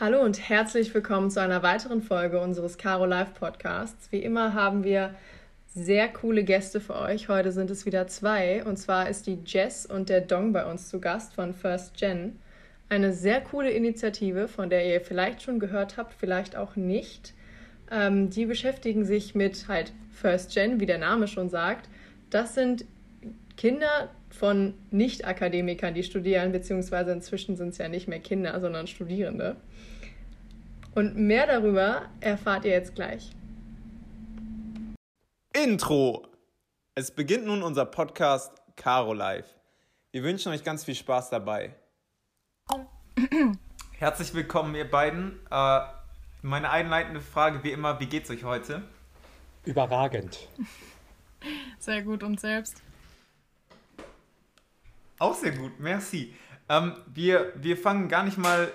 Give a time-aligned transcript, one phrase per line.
[0.00, 4.10] Hallo und herzlich willkommen zu einer weiteren Folge unseres Caro Live Podcasts.
[4.10, 5.14] Wie immer haben wir
[5.72, 7.28] sehr coole Gäste für euch.
[7.28, 8.64] Heute sind es wieder zwei.
[8.64, 12.40] Und zwar ist die Jess und der Dong bei uns zu Gast von First Gen.
[12.88, 17.32] Eine sehr coole Initiative, von der ihr vielleicht schon gehört habt, vielleicht auch nicht.
[17.88, 21.88] Ähm, die beschäftigen sich mit halt First Gen, wie der Name schon sagt.
[22.30, 22.84] Das sind
[23.56, 29.56] Kinder von Nicht-Akademikern, die studieren, beziehungsweise inzwischen sind es ja nicht mehr Kinder, sondern Studierende.
[30.94, 33.30] Und mehr darüber erfahrt ihr jetzt gleich.
[35.52, 36.26] Intro!
[36.96, 39.46] Es beginnt nun unser Podcast Caro Live.
[40.12, 41.74] Wir wünschen euch ganz viel Spaß dabei.
[43.98, 45.40] Herzlich willkommen, ihr beiden.
[45.50, 45.80] Äh,
[46.42, 48.82] meine einleitende Frage wie immer: Wie geht's euch heute?
[49.64, 50.48] Überragend.
[51.78, 52.82] Sehr gut und selbst.
[55.24, 56.34] Auch sehr gut, merci.
[56.68, 58.70] Ähm, wir, wir fangen gar nicht mal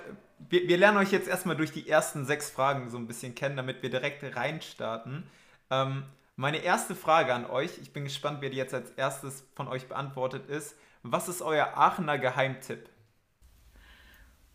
[0.49, 3.55] wir, wir, lernen euch jetzt erstmal durch die ersten sechs Fragen so ein bisschen kennen,
[3.55, 5.29] damit wir direkt reinstarten.
[5.69, 6.05] Ähm,
[6.37, 9.87] meine erste Frage an euch, ich bin gespannt, wer die jetzt als erstes von euch
[9.87, 10.75] beantwortet ist.
[11.03, 12.89] Was ist euer Aachener Geheimtipp?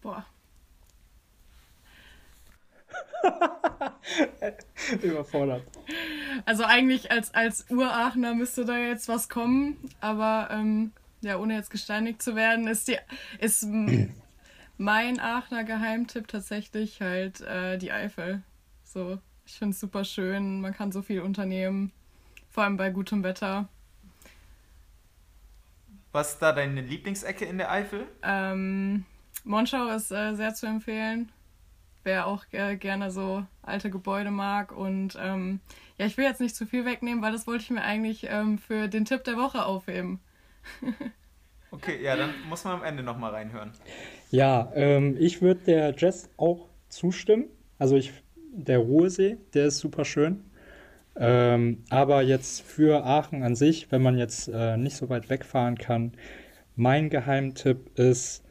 [0.03, 0.27] Boah.
[5.01, 5.63] Überfordert.
[6.45, 10.91] Also eigentlich als, als Uraachener müsste da jetzt was kommen, aber ähm,
[11.25, 12.97] ja, ohne jetzt gesteinigt zu werden, ist die
[13.39, 13.67] ist
[14.79, 18.43] mein Aachener Geheimtipp tatsächlich halt äh, die Eifel.
[18.85, 21.93] So, ich finde es super schön, man kann so viel unternehmen,
[22.51, 23.69] vor allem bei gutem Wetter.
[26.13, 28.07] Was ist da deine Lieblingsecke in der Eifel?
[28.23, 29.05] Ähm,
[29.43, 31.33] Monschau ist äh, sehr zu empfehlen.
[32.05, 34.71] Wer auch äh, gerne so alte Gebäude mag.
[34.71, 35.59] Und ähm,
[35.99, 38.59] ja, ich will jetzt nicht zu viel wegnehmen, weil das wollte ich mir eigentlich ähm,
[38.59, 40.21] für den Tipp der Woche aufheben.
[41.71, 43.73] okay, ja, dann muss man am Ende nochmal reinhören.
[44.31, 47.47] Ja, ähm, ich würde der Jess auch zustimmen.
[47.79, 48.13] Also ich,
[48.53, 50.45] der Ruhesee, der ist super schön.
[51.17, 55.79] Ähm, aber jetzt für Aachen an sich, wenn man jetzt äh, nicht so weit wegfahren
[55.79, 56.13] kann,
[56.77, 58.45] mein Geheimtipp ist,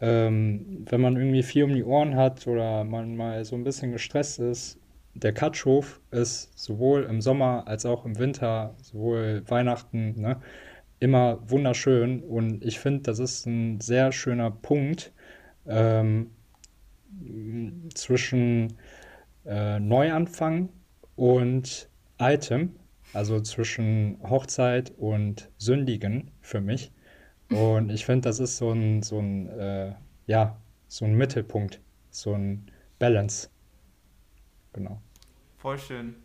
[0.00, 3.92] ähm, wenn man irgendwie viel um die Ohren hat oder man mal so ein bisschen
[3.92, 4.78] gestresst ist,
[5.14, 10.40] der Katschhof ist sowohl im Sommer als auch im Winter, sowohl Weihnachten, ne,
[11.00, 12.22] immer wunderschön.
[12.22, 15.12] Und ich finde, das ist ein sehr schöner Punkt,
[15.66, 16.30] ähm,
[17.94, 18.76] zwischen
[19.44, 20.68] äh, Neuanfang
[21.16, 22.76] und Item,
[23.12, 26.92] also zwischen Hochzeit und Sündigen für mich.
[27.50, 29.94] Und ich finde, das ist so ein, so ein, äh,
[30.26, 31.80] ja, so ein Mittelpunkt,
[32.10, 33.48] so ein Balance.
[34.72, 35.00] Genau.
[35.58, 36.16] Voll schön.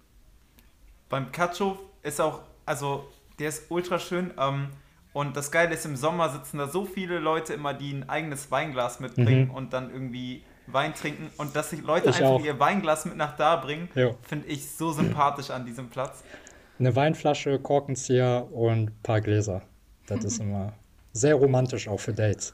[1.09, 3.05] Beim Katschow ist auch, also
[3.41, 4.31] der ist ultra schön.
[4.39, 4.69] Ähm,
[5.13, 8.49] und das Geile ist, im Sommer sitzen da so viele Leute immer, die ein eigenes
[8.49, 9.55] Weinglas mitbringen mhm.
[9.55, 11.29] und dann irgendwie Wein trinken.
[11.37, 12.43] Und dass sich Leute ich einfach auch.
[12.43, 13.89] ihr Weinglas mit nach da bringen,
[14.21, 16.23] finde ich so sympathisch an diesem Platz.
[16.79, 19.63] Eine Weinflasche, Korkenzieher und ein paar Gläser.
[20.07, 20.73] Das ist immer
[21.11, 22.53] sehr romantisch auch für Dates.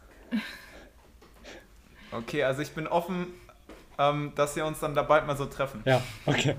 [2.11, 3.27] Okay, also ich bin offen,
[3.99, 5.81] ähm, dass wir uns dann da bald mal so treffen.
[5.85, 6.55] Ja, okay.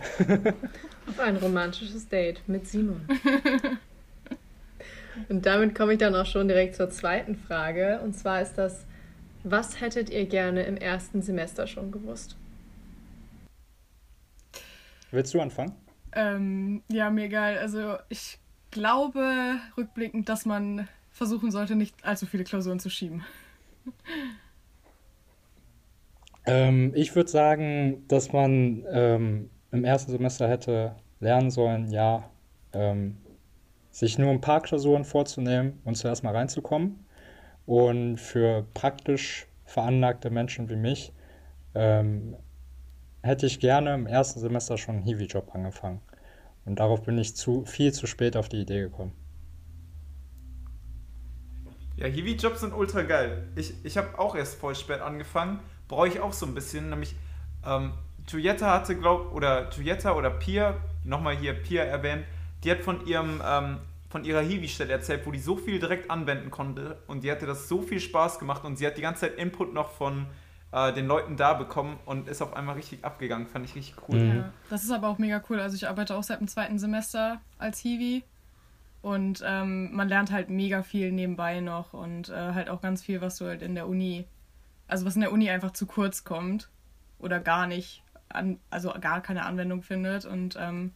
[1.08, 3.06] Auf ein romantisches Date mit Simon.
[5.28, 8.00] Und damit komme ich dann auch schon direkt zur zweiten Frage.
[8.02, 8.86] Und zwar ist das,
[9.44, 12.36] was hättet ihr gerne im ersten Semester schon gewusst?
[15.10, 15.72] Willst du anfangen?
[16.12, 17.58] Ähm, ja, mir egal.
[17.58, 18.38] Also ich
[18.70, 23.24] glaube rückblickend, dass man versuchen sollte, nicht allzu viele Klausuren zu schieben.
[26.46, 32.30] Ähm, ich würde sagen, dass man ähm, im ersten Semester hätte lernen sollen, ja,
[32.72, 33.18] ähm,
[33.98, 37.04] sich nur ein paar Klausuren vorzunehmen und zuerst mal reinzukommen.
[37.66, 41.12] Und für praktisch veranlagte Menschen wie mich
[41.74, 42.36] ähm,
[43.22, 46.00] hätte ich gerne im ersten Semester schon einen Hiwi-Job angefangen.
[46.64, 49.12] Und darauf bin ich zu, viel zu spät auf die Idee gekommen.
[51.96, 53.48] Ja, Hiwi-Jobs sind ultra geil.
[53.56, 55.58] Ich, ich habe auch erst voll spät angefangen.
[55.88, 56.90] Brauche ich auch so ein bisschen.
[56.90, 57.16] Nämlich,
[57.66, 57.94] ähm,
[58.26, 62.24] Tuyetta hatte, glaub, oder Tuyetta oder Pia, nochmal hier Pia erwähnt,
[62.64, 63.78] die hat von ihrem ähm,
[64.08, 67.68] von ihrer Hiwi-Stelle erzählt, wo die so viel direkt anwenden konnte und die hatte das
[67.68, 70.26] so viel Spaß gemacht und sie hat die ganze Zeit Input noch von
[70.72, 73.46] äh, den Leuten da bekommen und ist auf einmal richtig abgegangen.
[73.46, 74.18] Fand ich richtig cool.
[74.18, 74.36] Mhm.
[74.36, 75.60] Ja, das ist aber auch mega cool.
[75.60, 78.24] Also ich arbeite auch seit dem zweiten Semester als Hiwi
[79.02, 83.20] und ähm, man lernt halt mega viel nebenbei noch und äh, halt auch ganz viel,
[83.20, 84.26] was du halt in der Uni,
[84.86, 86.68] also was in der Uni einfach zu kurz kommt
[87.18, 90.92] oder gar nicht, an, also gar keine Anwendung findet und ähm,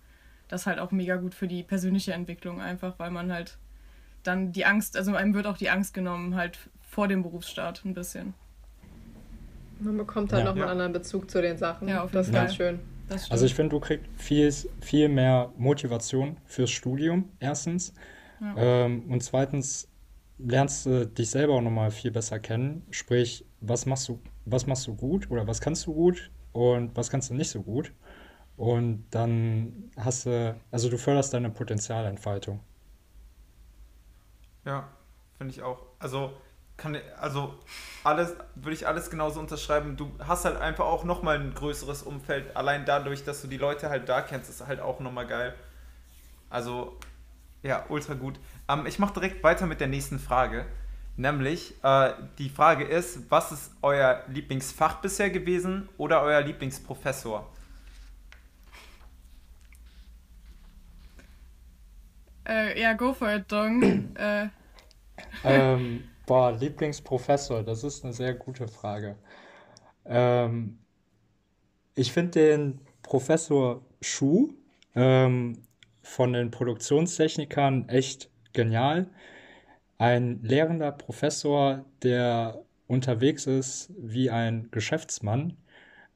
[0.53, 3.59] das halt auch mega gut für die persönliche Entwicklung einfach, weil man halt
[4.23, 7.95] dann die Angst, also einem wird auch die Angst genommen, halt vor dem Berufsstart ein
[7.95, 8.35] bisschen.
[9.81, 10.51] Man bekommt halt Ja.
[10.51, 10.71] nochmal Ja.
[10.73, 11.89] einen anderen Bezug zu den Sachen.
[11.89, 12.81] Ja, auf das ist jeden ganz schön.
[13.31, 17.95] Also ich finde, du kriegst viel, viel mehr Motivation fürs Studium, erstens.
[18.41, 18.55] Ja.
[18.57, 19.89] Ähm, und zweitens
[20.39, 22.87] lernst du dich selber auch nochmal viel besser kennen.
[22.91, 27.11] Sprich, was machst du, was machst du gut oder was kannst du gut und was
[27.11, 27.93] kannst du nicht so gut.
[28.57, 32.61] Und dann hast du, also du förderst deine Potenzialentfaltung.
[34.65, 34.89] Ja,
[35.39, 35.83] finde ich auch.
[35.99, 36.33] Also,
[36.77, 37.55] kann, also
[38.05, 39.97] alles, würde ich alles genauso unterschreiben.
[39.97, 42.57] Du hast halt einfach auch nochmal ein größeres Umfeld.
[42.57, 45.55] Allein dadurch, dass du die Leute halt da kennst, ist halt auch nochmal geil.
[46.51, 46.97] Also,
[47.63, 48.39] ja, ultra gut.
[48.69, 50.67] Ähm, ich mache direkt weiter mit der nächsten Frage.
[51.17, 57.49] Nämlich, äh, die Frage ist, was ist euer Lieblingsfach bisher gewesen oder euer Lieblingsprofessor?
[62.49, 63.83] Äh, ja, go for it, Dong.
[64.17, 64.49] äh,
[65.45, 69.17] Ähm, boah, Lieblingsprofessor, das ist eine sehr gute Frage.
[70.05, 70.79] Ähm,
[71.95, 74.55] ich finde den Professor Schuh
[74.95, 75.63] ähm,
[76.03, 79.11] von den Produktionstechnikern echt genial.
[79.99, 85.57] Ein lehrender Professor, der unterwegs ist wie ein Geschäftsmann.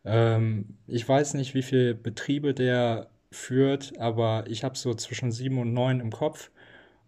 [0.04, 5.58] Ähm, ich weiß nicht, wie viele Betriebe der führt, aber ich habe so zwischen sieben
[5.58, 6.50] und neun im Kopf.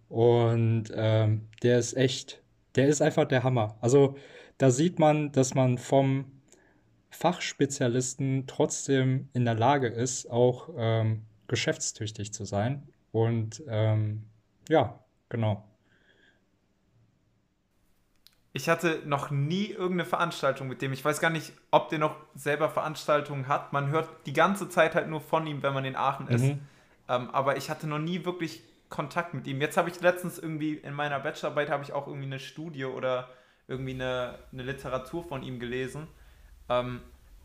[0.09, 2.43] Und ähm, der ist echt,
[2.77, 3.77] der ist einfach der Hammer.
[3.81, 4.17] Also
[4.59, 6.27] da sieht man, dass man vom
[7.11, 12.89] Fachspezialisten trotzdem in der Lage ist, auch ähm, geschäftstüchtig zu sein.
[13.13, 14.25] Und ähm,
[14.69, 15.65] ja, genau.
[18.53, 20.93] Ich hatte noch nie irgendeine Veranstaltung mit dem.
[20.93, 23.73] Ich weiß gar nicht, ob der noch selber Veranstaltungen hat.
[23.73, 26.43] Man hört die ganze Zeit halt nur von ihm, wenn man in Aachen ist.
[26.43, 26.61] Mhm.
[27.09, 29.61] Ähm, aber ich hatte noch nie wirklich Kontakt mit ihm.
[29.61, 33.29] Jetzt habe ich letztens irgendwie in meiner Bachelorarbeit habe ich auch irgendwie eine Studie oder
[33.67, 36.09] irgendwie eine, eine Literatur von ihm gelesen.
[36.71, 37.01] Ähm,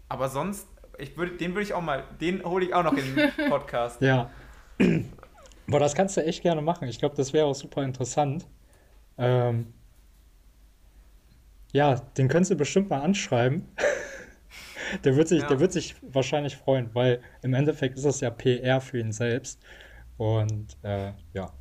[0.08, 0.68] aber sonst,
[0.98, 4.02] ich würde, den würde ich auch mal, den hole ich auch noch in den Podcast.
[4.02, 4.30] Ja.
[5.68, 6.88] Boah, das kannst du echt gerne machen.
[6.88, 8.46] Ich glaube, das wäre auch super interessant.
[9.18, 9.74] Ähm,
[11.74, 13.68] ja, den könntest du bestimmt mal anschreiben.
[15.04, 15.48] Der wird sich, Ja.
[15.48, 19.60] der wird sich wahrscheinlich freuen, weil im Endeffekt ist das ja PR für ihn selbst.
[20.18, 21.52] Und äh, ja.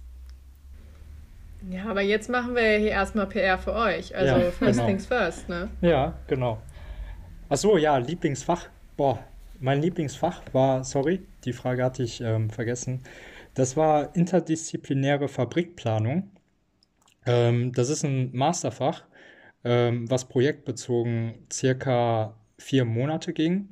[1.70, 4.14] Ja, aber jetzt machen wir ja hier erstmal PR für euch.
[4.14, 4.86] Also Ja, first genau.
[4.86, 5.70] things first, ne?
[5.80, 6.58] Ja, genau.
[7.48, 8.68] Ach so, ja, Lieblingsfach.
[8.98, 9.18] Boah,
[9.60, 13.02] mein Lieblingsfach war, sorry, die Frage hatte ich ähm, vergessen.
[13.54, 16.30] Das war interdisziplinäre Fabrikplanung.
[17.24, 19.04] Ähm, das ist ein Masterfach,
[19.64, 23.70] ähm, was projektbezogen circa vier Monate ging.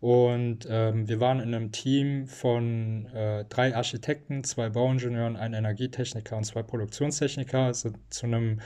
[0.00, 6.36] Und ähm, wir waren in einem Team von äh, drei Architekten, zwei Bauingenieuren, ein Energietechniker
[6.36, 7.58] und zwei Produktionstechniker.
[7.58, 8.60] Also zu einem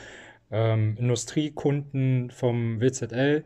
[0.53, 3.45] ähm, Industriekunden vom WZL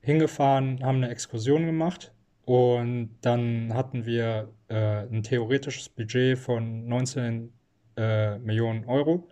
[0.00, 2.12] hingefahren, haben eine Exkursion gemacht
[2.44, 7.52] und dann hatten wir äh, ein theoretisches Budget von 19
[7.96, 9.28] äh, Millionen Euro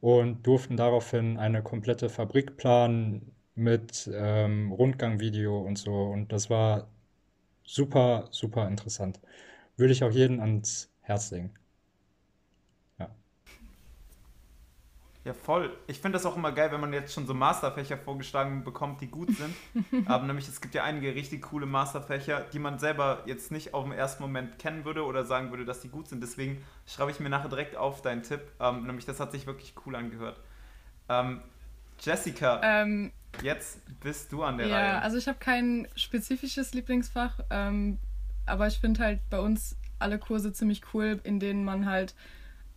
[0.00, 6.88] und durften daraufhin eine komplette Fabrik planen mit ähm, Rundgangvideo und so und das war
[7.64, 9.20] super, super interessant.
[9.76, 11.54] Würde ich auch jedem ans Herz legen.
[15.24, 15.76] Ja, voll.
[15.86, 19.08] Ich finde das auch immer geil, wenn man jetzt schon so Masterfächer vorgeschlagen bekommt, die
[19.08, 19.54] gut sind.
[20.08, 23.84] Aber nämlich, es gibt ja einige richtig coole Masterfächer, die man selber jetzt nicht auf
[23.84, 26.22] den ersten Moment kennen würde oder sagen würde, dass die gut sind.
[26.22, 28.40] Deswegen schreibe ich mir nachher direkt auf deinen Tipp.
[28.60, 30.40] Ähm, nämlich, das hat sich wirklich cool angehört.
[31.10, 31.42] Ähm,
[32.00, 33.12] Jessica, ähm,
[33.42, 35.02] jetzt bist du an der ja, Reihe.
[35.02, 37.98] also ich habe kein spezifisches Lieblingsfach, ähm,
[38.46, 42.14] aber ich finde halt bei uns alle Kurse ziemlich cool, in denen man halt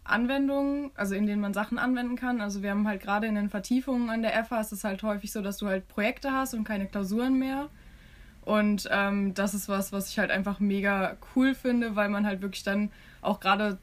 [0.03, 2.41] Anwendungen, also in denen man Sachen anwenden kann.
[2.41, 5.31] Also wir haben halt gerade in den Vertiefungen an der FH ist es halt häufig
[5.31, 7.69] so, dass du halt Projekte hast und keine Klausuren mehr.
[8.41, 12.41] Und ähm, das ist was, was ich halt einfach mega cool finde, weil man halt
[12.41, 12.91] wirklich dann
[13.21, 13.77] auch gerade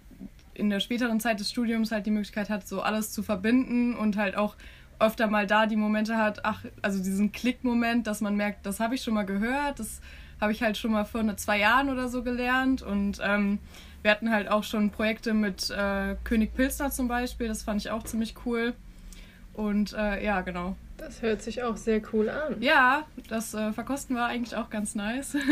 [0.53, 4.19] in der späteren Zeit des Studiums halt die Möglichkeit hat, so alles zu verbinden und
[4.19, 4.57] halt auch
[4.99, 8.95] öfter mal da die Momente hat, ach, also diesen Klickmoment, dass man merkt, das habe
[8.95, 10.03] ich schon mal gehört, das
[10.41, 13.59] habe ich halt schon mal vor ne, zwei Jahren oder so gelernt und ähm,
[14.03, 17.91] wir hatten halt auch schon Projekte mit äh, König Pilsner zum Beispiel, das fand ich
[17.91, 18.75] auch ziemlich cool
[19.55, 20.77] und äh, ja, genau.
[20.97, 22.57] Das hört sich auch sehr cool an.
[22.61, 25.35] Ja, das äh, Verkosten war eigentlich auch ganz nice.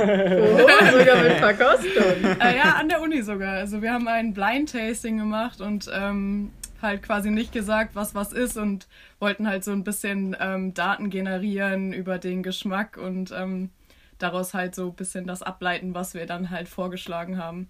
[0.00, 2.24] Oh, sogar mit Verkostung.
[2.40, 3.54] äh, ja, an der Uni sogar.
[3.54, 6.50] Also wir haben ein Blind Tasting gemacht und ähm,
[6.82, 8.88] halt quasi nicht gesagt, was was ist und
[9.20, 13.70] wollten halt so ein bisschen ähm, Daten generieren über den Geschmack und ähm,
[14.18, 17.68] daraus halt so ein bisschen das ableiten, was wir dann halt vorgeschlagen haben.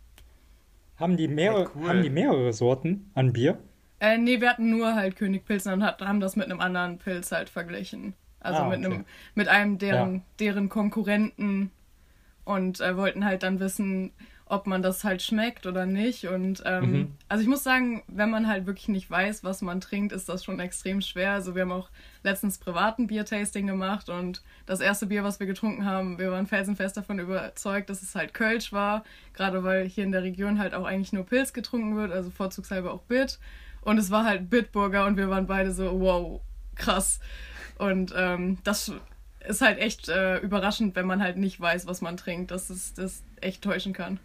[0.98, 1.88] Haben die mehrere, Ja, cool.
[1.88, 3.58] haben die mehrere Sorten an Bier?
[4.00, 6.98] Äh, nee, wir hatten nur halt König Pilsner und hat, haben das mit einem anderen
[6.98, 8.14] Pilz halt verglichen.
[8.40, 9.04] Also Ah, mit, einem, okay.
[9.34, 10.20] mit einem deren, Ja.
[10.38, 11.70] deren Konkurrenten
[12.44, 14.12] und äh, wollten halt dann wissen,
[14.50, 16.26] ob man das halt schmeckt oder nicht.
[16.26, 17.14] Und ähm, Mhm.
[17.28, 20.44] also ich muss sagen, wenn man halt wirklich nicht weiß, was man trinkt, ist das
[20.44, 21.32] schon extrem schwer.
[21.32, 21.90] Also wir haben auch
[22.22, 26.96] letztens privaten Biertasting gemacht und das erste Bier, was wir getrunken haben, wir waren felsenfest
[26.96, 29.04] davon überzeugt, dass es halt Kölsch war.
[29.34, 32.92] Gerade weil hier in der Region halt auch eigentlich nur Pilz getrunken wird, also vorzugshalber
[32.92, 33.38] auch Bit.
[33.82, 36.40] Und es war halt Bitburger und wir waren beide so, wow,
[36.74, 37.20] krass.
[37.78, 38.92] Und ähm, das
[39.46, 42.92] ist halt echt äh, überraschend, wenn man halt nicht weiß, was man trinkt, dass es
[42.94, 44.18] das echt täuschen kann.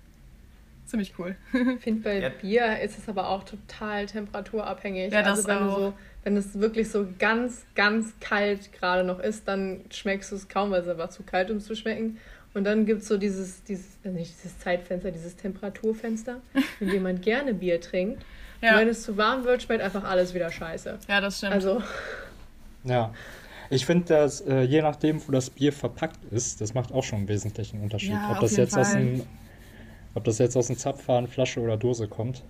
[0.94, 1.36] Ziemlich cool.
[1.78, 2.30] Ich finde, bei Ja.
[2.30, 5.12] Bier ist es aber auch total temperaturabhängig.
[5.12, 5.76] Ja, das also wenn auch.
[5.76, 10.36] du so, wenn es wirklich so ganz, ganz kalt gerade noch ist, dann schmeckst du
[10.36, 12.20] es kaum, weil es einfach zu kalt, um es zu schmecken.
[12.54, 16.42] Und dann gibt es so dieses, dieses, äh, nicht dieses Zeitfenster, dieses Temperaturfenster,
[16.80, 18.18] in dem man gerne Bier trinkt.
[18.62, 21.00] Und Ja, wenn es zu warm wird, schmeckt einfach alles wieder scheiße.
[21.08, 21.54] ja das stimmt.
[21.54, 21.82] Also,
[22.84, 23.12] Ja.
[23.72, 27.20] Ich finde, dass äh, je nachdem, wo das Bier verpackt ist, das macht auch schon
[27.20, 28.12] einen wesentlichen Unterschied.
[28.12, 29.22] Ja, ob, auf das jeden jetzt aus Fall.
[30.16, 32.44] Ob das jetzt aus dem Zapfhahn, Flasche oder Dose kommt.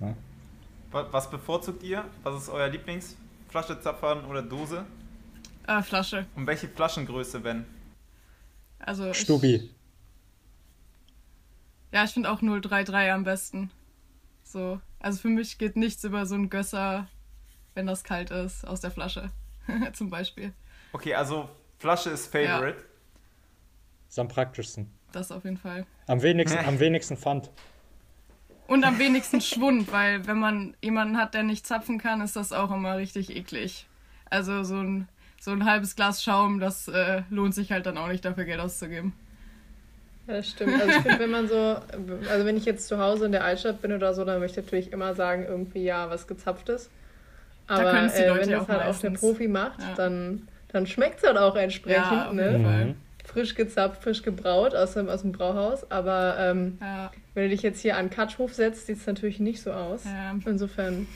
[0.00, 0.14] Ja.
[0.90, 2.04] Wa- Was bevorzugt ihr?
[2.22, 4.84] Was ist euer Lieblingsflasche, Zapfhahn oder Dose?
[5.66, 6.26] äh, Flasche.
[6.34, 7.64] Und welche Flaschengröße, wenn?
[8.80, 9.70] Also ich, Stubi.
[11.92, 13.70] Ja, ich finde auch 033 am besten.
[14.42, 14.80] So.
[14.98, 17.06] Also für mich geht nichts über so ein Gösser,
[17.74, 19.30] wenn das kalt ist, aus der Flasche.
[19.92, 20.52] Zum Beispiel.
[20.92, 22.84] Okay, also Flasche ist Favorite.
[24.08, 24.90] Ist am praktischsten.
[25.12, 25.86] Das auf jeden Fall.
[26.06, 27.50] Am wenigsten, am wenigsten Pfand.
[28.66, 32.52] Und am wenigsten Schwund, weil wenn man jemanden hat, der nicht zapfen kann, ist das
[32.52, 33.86] auch immer richtig eklig.
[34.30, 35.08] Also so ein,
[35.40, 38.60] so ein halbes Glas Schaum, das äh, lohnt sich halt dann auch nicht dafür Geld
[38.60, 39.12] auszugeben.
[40.26, 40.80] Ja, das stimmt.
[40.80, 41.76] Also ich finde, wenn man so,
[42.30, 44.66] also wenn ich jetzt zu Hause in der Altstadt bin oder so, dann möchte ich
[44.66, 46.88] natürlich immer sagen, irgendwie ja, was gezapftes.
[47.66, 49.20] Aber die äh, Leute wenn das auch halt auch der meistens.
[49.20, 49.94] Profi macht, Ja.
[49.96, 52.10] dann, dann schmeckt es halt auch entsprechend.
[52.10, 52.94] Ja, auf ne?
[53.32, 55.90] Frisch gezapft, frisch gebraut aus dem, aus dem Brauhaus.
[55.90, 59.62] Aber ähm, Ja, wenn du dich jetzt hier an Katschhof setzt, sieht es natürlich nicht
[59.62, 60.04] so aus.
[60.04, 60.34] ja.
[60.44, 61.06] Insofern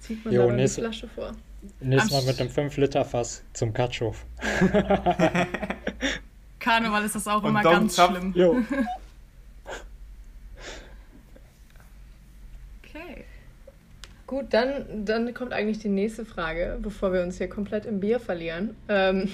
[0.00, 1.32] zieht man Jo, da nächste- Flasche vor.
[1.80, 4.24] Nächstes Mal mit einem 5-Liter-Fass zum Katschhof.
[6.60, 8.16] Karneval ist das auch Und immer Dom ganz zapft.
[8.16, 8.32] schlimm.
[8.36, 8.56] Jo.
[12.84, 13.24] Okay.
[14.26, 18.18] Gut, dann, dann kommt eigentlich die nächste Frage, bevor wir uns hier komplett im Bier
[18.20, 18.74] verlieren.
[18.88, 19.28] Ähm,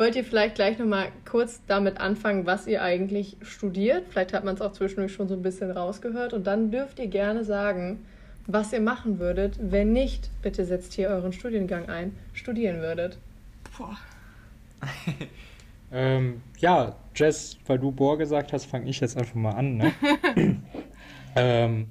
[0.00, 4.06] wollt ihr vielleicht gleich nochmal kurz damit anfangen, was ihr eigentlich studiert?
[4.08, 6.32] Vielleicht hat man es auch zwischendurch schon so ein bisschen rausgehört.
[6.32, 8.06] Und dann dürft ihr gerne sagen,
[8.46, 13.18] was ihr machen würdet, wenn nicht, bitte setzt hier euren Studiengang ein, studieren würdet.
[13.76, 13.96] Boah.
[15.92, 19.76] Ähm, ja, Jess, weil du Bohr gesagt hast, fange ich jetzt einfach mal an.
[19.76, 19.92] Ne?
[21.34, 21.88] ähm,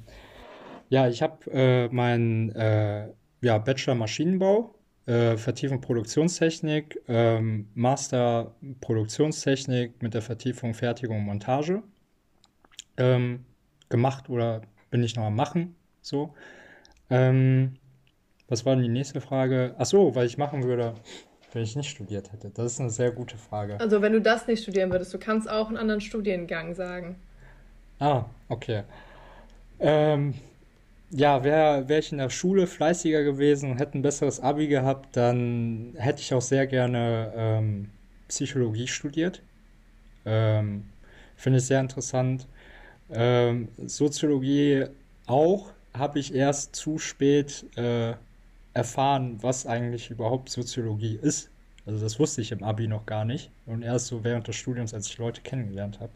[0.87, 3.09] ja, ich habe äh, meinen äh,
[3.41, 4.73] ja, Bachelor Maschinenbau,
[5.09, 11.81] äh, Vertiefung Produktionstechnik, ähm, Master Produktionstechnik mit der Vertiefung Fertigung und Montage
[12.97, 13.43] ähm,
[13.89, 14.61] gemacht oder
[14.91, 15.75] bin ich noch am machen.
[16.01, 16.35] So.
[17.09, 17.77] Ähm,
[18.47, 19.73] was war denn die nächste Frage?
[19.79, 20.93] Ach so, was ich machen würde,
[21.53, 22.51] wenn ich nicht studiert hätte.
[22.51, 23.79] Das ist eine sehr gute Frage.
[23.79, 27.15] Also wenn du das nicht studieren würdest, du kannst auch einen anderen Studiengang sagen.
[27.97, 28.83] Ah, okay.
[29.79, 30.35] Ähm,
[31.11, 35.15] ja, wäre wär ich in der Schule fleißiger gewesen und hätte ein besseres Abi gehabt,
[35.17, 37.89] dann hätte ich auch sehr gerne ähm,
[38.27, 39.41] Psychologie studiert.
[40.25, 40.85] Ähm,
[41.35, 42.47] Finde ich sehr interessant.
[43.11, 44.85] Ähm, Soziologie
[45.27, 48.13] auch, habe ich erst zu spät äh,
[48.73, 51.49] erfahren, was eigentlich überhaupt Soziologie ist.
[51.85, 53.51] Also das wusste ich im Abi noch gar nicht.
[53.65, 56.11] Und erst so während des Studiums, als ich Leute kennengelernt habe.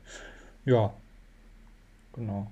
[0.65, 0.93] Ja,
[2.13, 2.51] genau.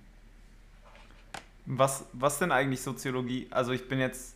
[1.73, 3.47] Was, was denn eigentlich Soziologie?
[3.51, 4.35] Also ich bin jetzt,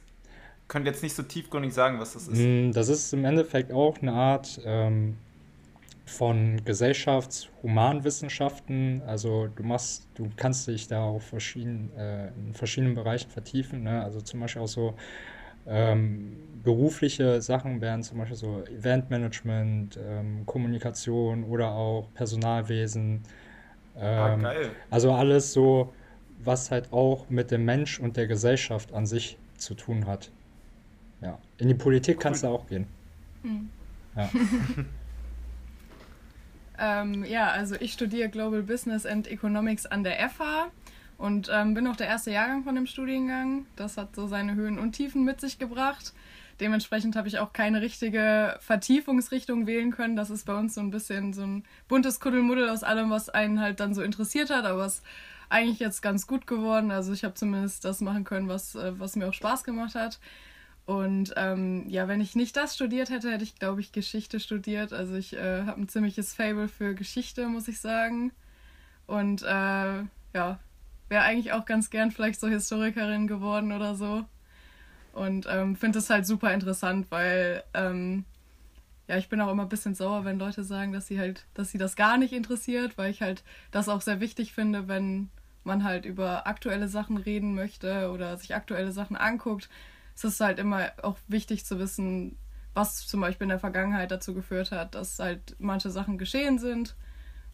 [0.68, 2.38] könnte jetzt nicht so tiefgründig sagen, was das ist.
[2.38, 5.18] Mm, Das ist im Endeffekt auch eine Art ähm,
[6.06, 9.02] von Gesellschaftshumanwissenschaften.
[9.08, 13.84] Also du machst, du kannst dich da auf verschiedenen, äh, in verschiedenen Bereichen vertiefen.
[13.84, 14.04] Ne?
[14.04, 14.96] Also zum Beispiel auch so
[15.68, 23.24] ähm, berufliche Sachen wären zum Beispiel so Eventmanagement, ähm, Kommunikation oder auch Personalwesen.
[24.16, 24.76] Ah, Ähm, geil.
[24.90, 25.94] also alles so,
[26.44, 30.32] was halt auch mit dem Mensch und der Gesellschaft an sich zu tun hat.
[31.22, 31.38] Ja.
[31.58, 32.88] In die Politik kannst du auch gehen.
[33.44, 33.70] Hm.
[34.16, 34.30] Ja.
[36.78, 40.72] Ähm, ja, also ich studiere Global Business and Economics an der FH
[41.18, 43.66] und ähm, bin auch der erste Jahrgang von dem Studiengang.
[43.76, 46.14] Das hat so seine Höhen und Tiefen mit sich gebracht.
[46.60, 50.16] Dementsprechend habe ich auch keine richtige Vertiefungsrichtung wählen können.
[50.16, 53.60] Das ist bei uns so ein bisschen so ein buntes Kuddelmuddel aus allem, was einen
[53.60, 55.02] halt dann so interessiert hat, aber es
[55.50, 56.92] eigentlich jetzt ganz gut geworden.
[56.92, 60.20] Also ich habe zumindest das machen können, was, äh, was mir auch Spaß gemacht hat.
[60.86, 64.94] Und ähm, ja, wenn ich nicht das studiert hätte, hätte ich, glaube ich, Geschichte studiert.
[64.94, 68.32] Also ich äh, habe ein ziemliches Fable für Geschichte, muss ich sagen.
[69.08, 69.46] Und äh,
[70.34, 70.60] ja,
[71.10, 74.26] wäre eigentlich auch ganz gern vielleicht so Historikerin geworden oder so.
[75.14, 78.26] Und ähm, finde es halt super interessant, weil ähm,
[79.08, 81.72] ja, ich bin auch immer ein bisschen sauer, wenn Leute sagen, dass sie halt, dass
[81.72, 85.30] sie das gar nicht interessiert, weil ich halt das auch sehr wichtig finde, wenn
[85.64, 89.70] man halt über aktuelle Sachen reden möchte oder sich aktuelle Sachen anguckt.
[90.16, 92.38] Es ist halt immer auch wichtig zu wissen,
[92.74, 96.96] was zum Beispiel in der Vergangenheit dazu geführt hat, dass halt manche Sachen geschehen sind.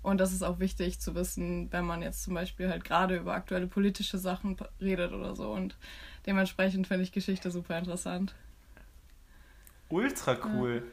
[0.02, 3.34] Und das ist auch wichtig zu wissen, wenn man jetzt zum Beispiel halt gerade über
[3.34, 5.52] aktuelle politische Sachen redet oder so.
[5.52, 5.78] Und
[6.26, 8.34] dementsprechend finde ich Geschichte super interessant.
[9.92, 10.84] Ultra cool.
[10.86, 10.92] Ja.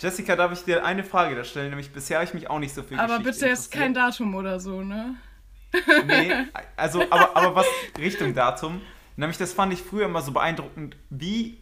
[0.00, 1.70] Jessica, darf ich dir eine Frage da stellen?
[1.70, 4.60] Nämlich bisher habe ich mich auch nicht so viel Aber bitte jetzt kein Datum oder
[4.60, 5.16] so, ne?
[6.06, 6.32] Nee,
[6.76, 7.66] also, aber, aber was
[7.98, 8.80] Richtung Datum.
[9.16, 10.96] Nämlich, das fand ich früher immer so beeindruckend.
[11.10, 11.60] Wie,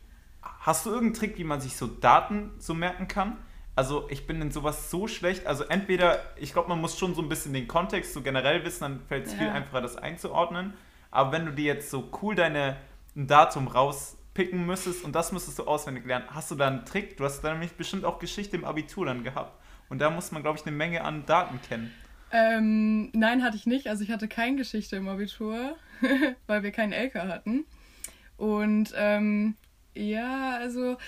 [0.61, 3.39] hast du irgendeinen Trick, wie man sich so Daten so merken kann?
[3.75, 5.47] Also, ich bin in sowas so schlecht.
[5.47, 8.83] Also, entweder, ich glaube, man muss schon so ein bisschen den Kontext so generell wissen,
[8.83, 9.39] dann fällt es ja.
[9.39, 10.75] viel einfacher, das einzuordnen.
[11.11, 12.77] Aber wenn du dir jetzt so cool deine
[13.17, 13.67] ein Datum
[14.37, 17.17] rauspicken müsstest und das müsstest du auswendig lernen, hast du da einen Trick?
[17.17, 19.61] Du hast dann nämlich bestimmt auch Geschichte im Abitur dann gehabt.
[19.89, 21.93] Und da muss man, glaube ich, eine Menge an Daten kennen.
[22.33, 23.87] Ähm, nein, hatte ich nicht.
[23.89, 25.77] Also ich hatte keine Geschichte im Abitur,
[26.47, 27.65] weil wir keinen LK hatten.
[28.37, 29.55] Und ähm,
[29.95, 30.99] ja, also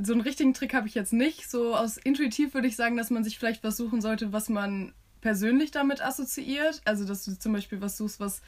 [0.00, 1.50] so einen richtigen Trick habe ich jetzt nicht.
[1.50, 4.94] So aus intuitiv würde ich sagen, dass man sich vielleicht was suchen sollte, was man
[5.20, 6.80] persönlich damit assoziiert.
[6.84, 8.40] Also dass du zum Beispiel was suchst, was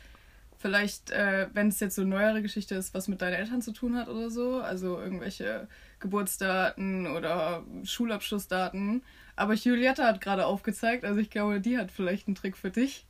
[0.61, 3.73] vielleicht, äh, wenn es jetzt so eine neuere Geschichte ist, was mit deinen Eltern zu
[3.73, 4.61] tun hat oder so.
[4.61, 5.67] Also irgendwelche
[6.01, 9.03] Geburtsdaten oder Schulabschlussdaten.
[9.37, 13.07] Aber Julietta hat gerade aufgezeigt, also ich glaube, die hat vielleicht einen Trick für dich.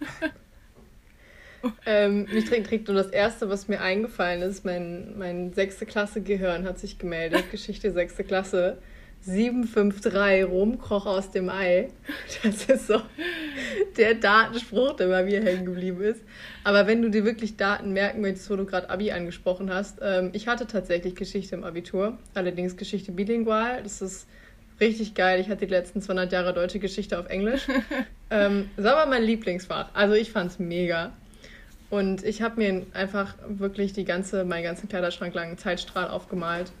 [1.86, 4.64] ähm, mich trägt, trägt nur das erste, was mir eingefallen ist.
[4.64, 7.52] Mein, mein sechste Klasse Gehirn hat sich gemeldet.
[7.52, 8.82] Geschichte sechste Klasse.
[9.24, 11.90] 753 Rumkroch aus dem Ei.
[12.42, 13.00] Das ist so
[13.96, 16.22] der Datenspruch, der bei mir hängen geblieben ist.
[16.64, 20.30] Aber wenn du dir wirklich Daten merken möchtest, wo du gerade Abi angesprochen hast, ähm,
[20.32, 23.82] ich hatte tatsächlich Geschichte im Abitur, allerdings Geschichte bilingual.
[23.82, 24.26] Das ist
[24.80, 25.40] richtig geil.
[25.40, 27.68] Ich hatte die letzten 200 Jahre deutsche Geschichte auf Englisch.
[28.30, 29.90] ähm, das war mein Lieblingsfach.
[29.94, 31.12] Also ich fand es mega.
[31.90, 36.72] Und ich habe mir einfach wirklich die ganze, meinen ganzen Kleiderschrank lang einen Zeitstrahl aufgemalt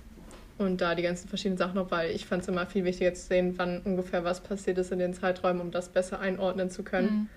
[0.62, 3.26] und da die ganzen verschiedenen Sachen noch, weil ich fand es immer viel wichtiger zu
[3.26, 7.08] sehen, wann ungefähr was passiert ist in den Zeiträumen, um das besser einordnen zu können.
[7.08, 7.28] Mhm.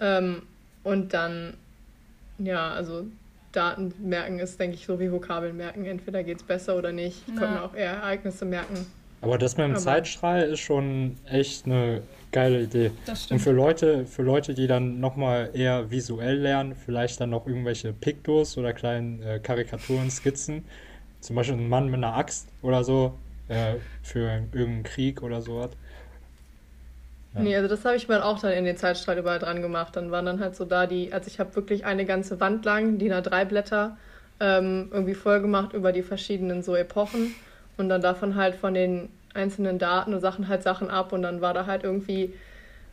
[0.00, 0.42] Ähm,
[0.84, 1.54] und dann,
[2.38, 3.04] ja, also
[3.52, 5.84] Daten merken ist, denke ich, so wie Vokabeln merken.
[5.84, 7.22] Entweder geht es besser oder nicht.
[7.26, 7.40] Ich ja.
[7.40, 8.86] konnte mir auch eher Ereignisse merken.
[9.20, 12.92] Aber das mit dem Aber Zeitstrahl ist schon echt eine geile Idee.
[13.04, 13.40] Das stimmt.
[13.40, 17.92] Und für Leute, für Leute, die dann nochmal eher visuell lernen, vielleicht dann noch irgendwelche
[17.92, 20.64] Pictos oder kleinen äh, Karikaturen, Skizzen,
[21.20, 23.14] zum Beispiel ein Mann mit einer Axt oder so
[23.48, 24.20] äh, für
[24.52, 25.72] irgendeinen Krieg oder so hat.
[27.34, 27.40] Ja.
[27.40, 29.96] Nee, also das habe ich mal auch dann in den Zeitstrahl überall dran gemacht.
[29.96, 32.98] Dann waren dann halt so da die, also ich habe wirklich eine ganze Wand lang,
[32.98, 33.96] DIN drei Blätter,
[34.40, 37.34] ähm, irgendwie voll gemacht über die verschiedenen so Epochen
[37.76, 41.40] und dann davon halt von den einzelnen Daten und Sachen halt Sachen ab und dann
[41.40, 42.34] war da halt irgendwie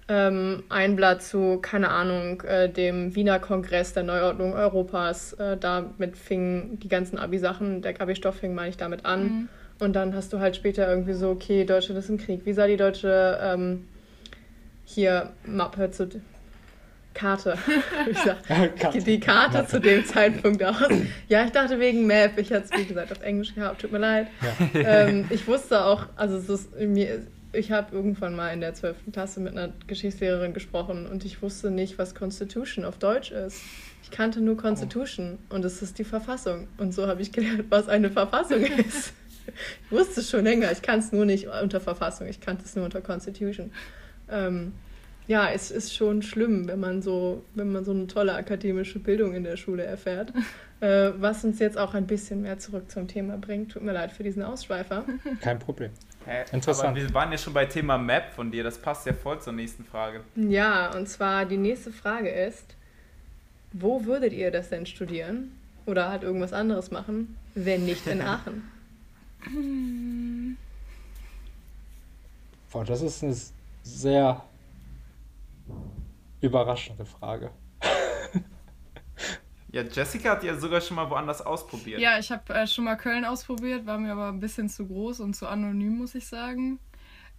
[0.07, 5.33] ähm, ein Blatt zu, keine Ahnung, äh, dem Wiener Kongress der Neuordnung Europas.
[5.33, 9.23] Äh, damit fingen die ganzen Abi-Sachen, der Abi-Stoff fing, meine ich, damit an.
[9.23, 9.49] Mhm.
[9.79, 12.45] Und dann hast du halt später irgendwie so, okay, Deutschland ist im Krieg.
[12.45, 13.87] Wie sah die deutsche ähm,
[14.85, 16.07] hier Mappe zu
[17.15, 17.57] Karte,
[18.77, 18.99] Karte.
[18.99, 19.69] die Karte Mappe.
[19.69, 20.89] zu dem Zeitpunkt aus.
[21.27, 22.37] Ja, ich dachte wegen Map.
[22.37, 23.81] Ich hatte es, wie gesagt, auf Englisch gehabt.
[23.81, 24.27] Tut mir leid.
[24.73, 25.07] Ja.
[25.07, 29.11] Ähm, ich wusste auch, also es ist, mir, ich habe irgendwann mal in der 12.
[29.11, 33.61] Klasse mit einer Geschichtslehrerin gesprochen und ich wusste nicht, was Constitution auf Deutsch ist.
[34.03, 35.55] Ich kannte nur Constitution oh.
[35.55, 36.67] und es ist die Verfassung.
[36.77, 39.13] Und so habe ich gelernt, was eine Verfassung ist.
[39.47, 42.75] ich wusste es schon länger, ich kann es nur nicht unter Verfassung, ich kannte es
[42.75, 43.71] nur unter Constitution.
[44.29, 44.73] Ähm,
[45.27, 49.33] ja, es ist schon schlimm, wenn man so, wenn man so eine tolle akademische Bildung
[49.33, 50.33] in der Schule erfährt.
[50.81, 53.71] Äh, was uns jetzt auch ein bisschen mehr zurück zum Thema bringt.
[53.71, 55.05] Tut mir leid für diesen Ausschweifer.
[55.39, 55.91] Kein Problem.
[56.25, 56.45] Hä?
[56.51, 56.89] Interessant.
[56.89, 59.53] Aber wir waren ja schon bei Thema Map von dir, das passt ja voll zur
[59.53, 60.21] nächsten Frage.
[60.35, 62.75] Ja, und zwar die nächste Frage ist,
[63.73, 65.51] wo würdet ihr das denn studieren?
[65.85, 68.63] Oder halt irgendwas anderes machen, wenn nicht in Aachen?
[72.71, 73.35] Boah, das ist eine
[73.83, 74.43] sehr
[76.41, 77.51] überraschende Frage.
[79.75, 81.99] Ja, Jessica hat ja sogar schon mal woanders ausprobiert.
[81.99, 85.19] Ja, ich habe äh, schon mal Köln ausprobiert, war mir aber ein bisschen zu groß
[85.19, 86.79] und zu anonym, muss ich sagen.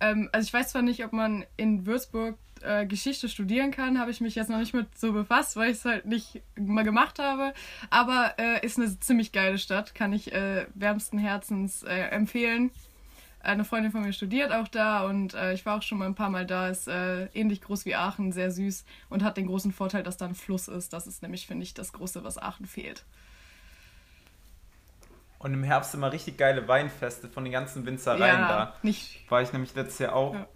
[0.01, 4.11] Ähm, also ich weiß zwar nicht, ob man in Würzburg äh, Geschichte studieren kann, habe
[4.11, 7.19] ich mich jetzt noch nicht mit so befasst, weil ich es halt nicht mal gemacht
[7.19, 7.55] habe.
[7.89, 12.71] Aber äh, ist eine ziemlich geile Stadt, kann ich äh, wärmsten Herzens äh, empfehlen.
[13.47, 16.17] Eine Freundin von mir studiert auch da und äh, ich war auch schon mal ein
[16.17, 16.69] paar Mal da.
[16.69, 20.27] Ist äh, ähnlich groß wie Aachen, sehr süß und hat den großen Vorteil, dass da
[20.27, 20.93] ein Fluss ist.
[20.93, 23.05] Das ist nämlich, finde ich, das Große, was Aachen fehlt.
[25.39, 28.75] Und im Herbst immer richtig geile Weinfeste von den ganzen Winzereien Ja, da.
[28.83, 29.31] nicht.
[29.31, 30.35] War ich nämlich letztes Jahr auch.
[30.35, 30.47] Ja.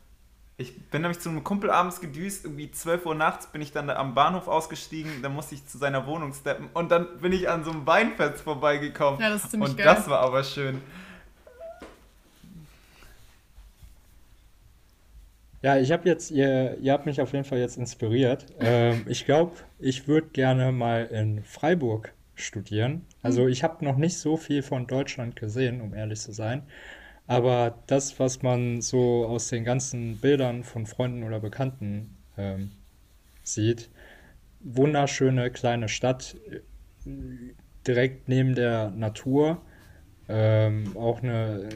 [0.56, 3.86] Ich bin nämlich zu einem Kumpel abends gedüst, irgendwie 12 Uhr nachts bin ich dann
[3.86, 7.48] da am Bahnhof ausgestiegen, dann musste ich zu seiner Wohnung steppen und dann bin ich
[7.48, 9.20] an so einem Weinfest vorbeigekommen.
[9.20, 9.86] Ja, das ist ziemlich und geil.
[9.86, 10.82] das war aber schön.
[15.62, 18.46] Ja, ich habe jetzt, ihr, ihr habt mich auf jeden Fall jetzt inspiriert.
[18.60, 23.06] Ähm, ich glaube, ich würde gerne mal in Freiburg studieren.
[23.22, 26.62] Also ich habe noch nicht so viel von Deutschland gesehen, um ehrlich zu sein.
[27.26, 32.72] Aber das, was man so aus den ganzen Bildern von Freunden oder Bekannten ähm,
[33.42, 33.90] sieht,
[34.60, 36.60] wunderschöne kleine Stadt, äh,
[37.86, 39.62] direkt neben der Natur,
[40.28, 41.68] ähm, auch eine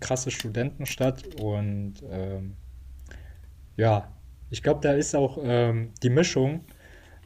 [0.00, 2.56] krasse Studentenstadt und ähm,
[3.76, 4.08] ja,
[4.50, 6.64] ich glaube, da ist auch ähm, die Mischung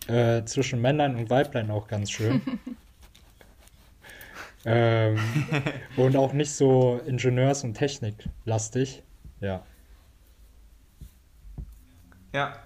[0.07, 2.41] äh, zwischen Männlein und Weiblein auch ganz schön.
[4.65, 5.19] ähm,
[5.97, 9.03] und auch nicht so Ingenieurs- und Techniklastig.
[9.41, 9.63] Ja.
[12.33, 12.63] Ja.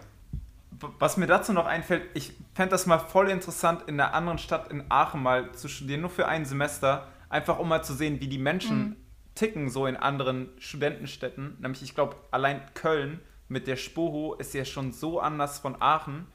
[0.98, 4.70] Was mir dazu noch einfällt, ich fände das mal voll interessant, in einer anderen Stadt
[4.70, 8.28] in Aachen mal zu studieren, nur für ein Semester, einfach um mal zu sehen, wie
[8.28, 8.96] die Menschen
[9.34, 11.58] ticken so in anderen Studentenstädten.
[11.60, 16.26] Nämlich, ich glaube, allein Köln mit der Spoho ist ja schon so anders von Aachen.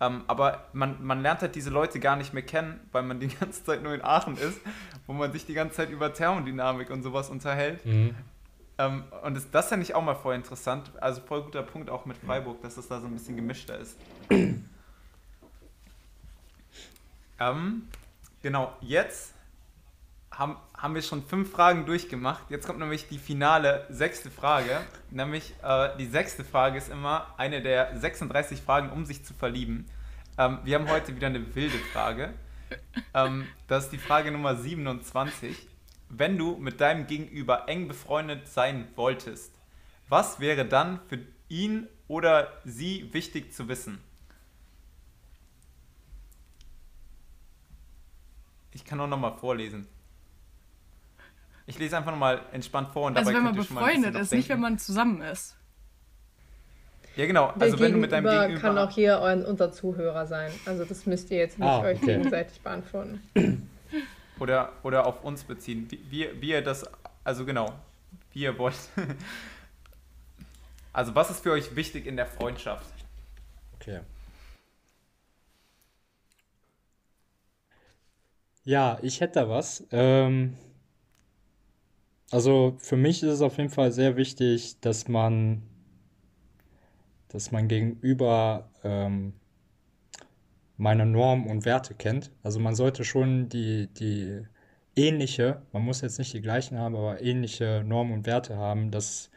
[0.00, 3.28] Ähm, aber man, man lernt halt diese Leute gar nicht mehr kennen, weil man die
[3.40, 4.60] ganze Zeit nur in Aachen ist,
[5.06, 7.86] wo man sich die ganze Zeit über Thermodynamik und sowas unterhält.
[7.86, 8.16] Mhm.
[8.76, 10.90] Ähm, und ist das ja nicht auch mal voll interessant?
[11.00, 13.96] Also voll guter Punkt auch mit Freiburg, dass es da so ein bisschen gemischter ist.
[17.38, 17.88] ähm,
[18.42, 19.33] genau, jetzt
[20.38, 22.50] haben, haben wir schon fünf Fragen durchgemacht.
[22.50, 24.80] Jetzt kommt nämlich die finale sechste Frage.
[25.10, 29.86] Nämlich äh, die sechste Frage ist immer eine der 36 Fragen, um sich zu verlieben.
[30.36, 32.34] Ähm, wir haben heute wieder eine wilde Frage.
[33.12, 35.68] Ähm, das ist die Frage Nummer 27.
[36.08, 39.52] Wenn du mit deinem Gegenüber eng befreundet sein wolltest,
[40.08, 41.18] was wäre dann für
[41.48, 44.00] ihn oder sie wichtig zu wissen?
[48.72, 49.86] Ich kann auch nochmal vorlesen.
[51.66, 54.60] Ich lese einfach nochmal entspannt vor und Also dabei wenn man befreundet ist, nicht wenn
[54.60, 55.56] man zusammen ist.
[57.16, 57.52] Ja, genau.
[57.52, 58.68] Der Also wenn du mit deinem Gegenüber Gegenüber...
[58.68, 60.50] kann auch hier euer, unser Zuhörer sein.
[60.66, 62.16] Also das müsst ihr jetzt nicht Ah, euch okay.
[62.16, 63.20] gegenseitig beantworten.
[64.40, 65.86] oder, oder auf uns beziehen.
[65.90, 66.84] Wie, wie, wie ihr das,
[67.22, 67.72] also genau,
[68.32, 68.76] wie ihr wollt.
[70.96, 72.86] Also was ist für euch wichtig in der Freundschaft?
[73.74, 73.98] Okay.
[78.62, 79.84] Ja, ich hätte da was.
[79.90, 80.56] Ähm,
[82.34, 85.62] also für mich ist es auf jeden Fall sehr wichtig, dass man,
[87.28, 89.34] dass man gegenüber ähm,
[90.76, 92.32] meine Normen und Werte kennt.
[92.42, 94.42] Also man sollte schon die, die
[94.96, 99.30] ähnliche, man muss jetzt nicht die gleichen haben, aber ähnliche Normen und Werte haben, dass,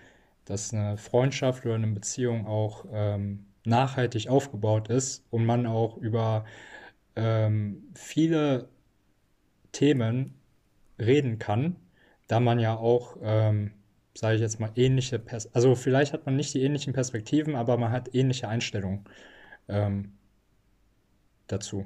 [0.45, 6.45] dass eine Freundschaft oder eine Beziehung auch ähm, nachhaltig aufgebaut ist und man auch über
[7.15, 8.69] ähm, viele
[9.71, 10.33] Themen
[10.97, 11.75] reden kann,
[12.27, 13.71] da man ja auch, ähm,
[14.13, 17.77] sage ich jetzt mal, ähnliche, Pers also vielleicht hat man nicht die ähnlichen Perspektiven, aber
[17.77, 19.05] man hat ähnliche Einstellungen
[19.67, 20.17] ähm,
[21.47, 21.85] dazu.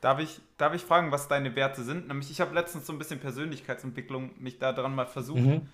[0.00, 2.08] Darf ich, darf ich fragen, was deine Werte sind?
[2.08, 5.40] Nämlich, ich habe letztens so ein bisschen Persönlichkeitsentwicklung mich da dran mal versucht.
[5.40, 5.68] Mhm.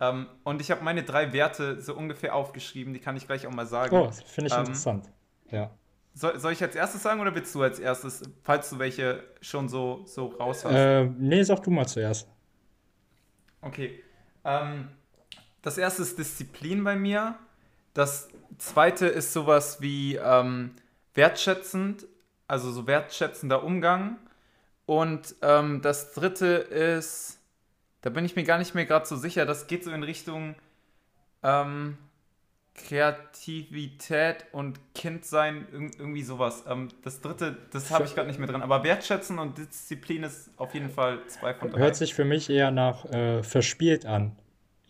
[0.00, 3.52] Ähm, und ich habe meine drei Werte so ungefähr aufgeschrieben, die kann ich gleich auch
[3.52, 3.94] mal sagen.
[3.94, 5.10] Oh, das finde ich Ähm, interessant.
[5.50, 5.70] Ja.
[6.14, 9.68] Soll, soll ich als erstes sagen oder willst du als erstes, falls du welche schon
[9.68, 10.72] so, so raus hast?
[10.72, 12.30] Äh, nee, sag du mal zuerst.
[13.66, 14.00] Okay.
[14.44, 14.88] Ähm,
[15.62, 17.36] das erste ist Disziplin bei mir.
[17.94, 20.76] Das zweite ist sowas wie ähm,
[21.14, 22.06] wertschätzend,
[22.46, 24.18] also so wertschätzender Umgang.
[24.86, 27.40] Und ähm, das dritte ist,
[28.02, 30.54] da bin ich mir gar nicht mehr gerade so sicher, das geht so in Richtung
[31.42, 31.98] ähm,
[32.76, 36.64] Kreativität und Kindsein, irg- irgendwie sowas.
[36.68, 38.62] Ähm, das dritte, das habe ich gerade nicht mehr drin.
[38.62, 41.78] Aber wertschätzen und Disziplin ist auf jeden Fall zwei von drei.
[41.80, 44.36] Hört sich für mich eher nach äh, verspielt an.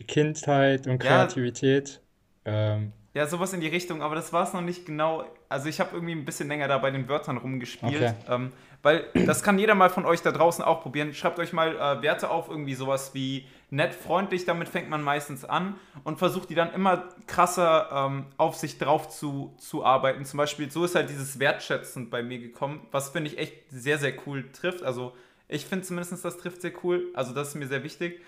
[0.07, 1.09] Kindheit und Ja.
[1.09, 2.01] Kreativität.
[2.45, 5.25] Ähm, Ja, sowas in die Richtung, aber das war es noch nicht genau.
[5.49, 8.13] Also ich habe irgendwie ein bisschen länger da bei den Wörtern rumgespielt, Okay.
[8.29, 8.51] ähm,
[8.83, 11.13] weil das kann jeder mal von euch da draußen auch probieren.
[11.13, 15.43] Schreibt euch mal äh, Werte auf, irgendwie sowas wie nett, freundlich, damit fängt man meistens
[15.43, 20.23] an und versucht die dann immer krasser ähm, auf sich drauf zu, zu arbeiten.
[20.25, 23.97] Zum Beispiel, so ist halt dieses Wertschätzend bei mir gekommen, was finde ich echt sehr,
[23.97, 24.83] sehr cool trifft.
[24.83, 25.13] Also
[25.49, 27.07] ich finde zumindest, das trifft sehr cool.
[27.13, 28.21] Also das ist mir sehr wichtig.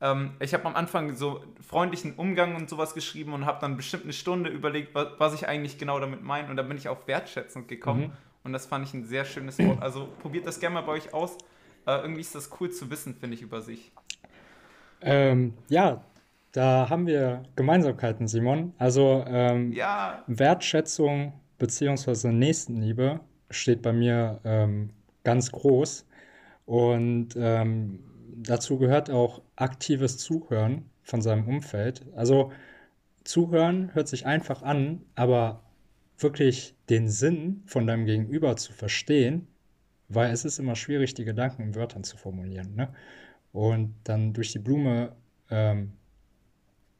[0.00, 4.04] Ähm, ich habe am Anfang so freundlichen Umgang und sowas geschrieben und habe dann bestimmt
[4.04, 6.50] eine Stunde überlegt, was, was ich eigentlich genau damit meine.
[6.50, 8.08] Und dann bin ich auf wertschätzend gekommen.
[8.08, 8.12] Mhm.
[8.44, 9.82] Und das fand ich ein sehr schönes Wort.
[9.82, 11.38] Also probiert das gerne mal bei euch aus.
[11.86, 13.90] Äh, irgendwie ist das cool zu wissen, finde ich, über sich.
[15.02, 16.04] Ähm, ja,
[16.52, 18.72] da haben wir Gemeinsamkeiten, Simon.
[18.78, 20.24] Also ähm, ja.
[20.26, 22.32] Wertschätzung bzw.
[22.32, 24.90] Nächstenliebe steht bei mir ähm,
[25.24, 26.06] ganz groß.
[26.64, 28.00] Und ähm,
[28.36, 32.04] dazu gehört auch aktives Zuhören von seinem Umfeld.
[32.14, 32.52] Also
[33.24, 35.62] Zuhören hört sich einfach an, aber
[36.18, 39.46] wirklich den Sinn von deinem Gegenüber zu verstehen,
[40.08, 42.74] weil es ist immer schwierig, die Gedanken in Wörtern zu formulieren.
[42.74, 42.88] Ne?
[43.56, 45.16] Und dann durch die Blume
[45.48, 45.94] ähm,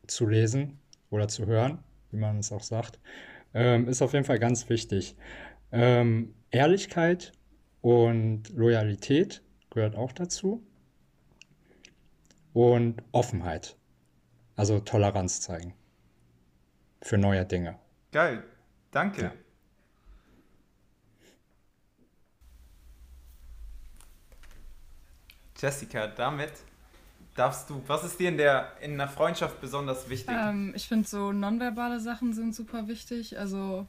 [0.07, 0.79] zu lesen
[1.11, 2.99] oder zu hören, wie man es auch sagt,
[3.53, 5.17] ähm, ist auf jeden Fall ganz wichtig.
[5.71, 7.33] Ähm, Ehrlichkeit
[7.83, 10.67] und Loyalität gehört auch dazu.
[12.55, 13.77] Und Offenheit.
[14.55, 15.75] Also Toleranz zeigen.
[17.03, 17.79] Für neue Dinge.
[18.13, 18.43] Geil.
[18.93, 19.23] Danke.
[19.25, 19.33] Ja.
[25.59, 26.53] Jessica, damit
[27.35, 30.35] darfst du, was ist dir in der in einer Freundschaft besonders wichtig?
[30.37, 33.39] Ähm, ich finde so nonverbale Sachen sind super wichtig.
[33.39, 33.87] Also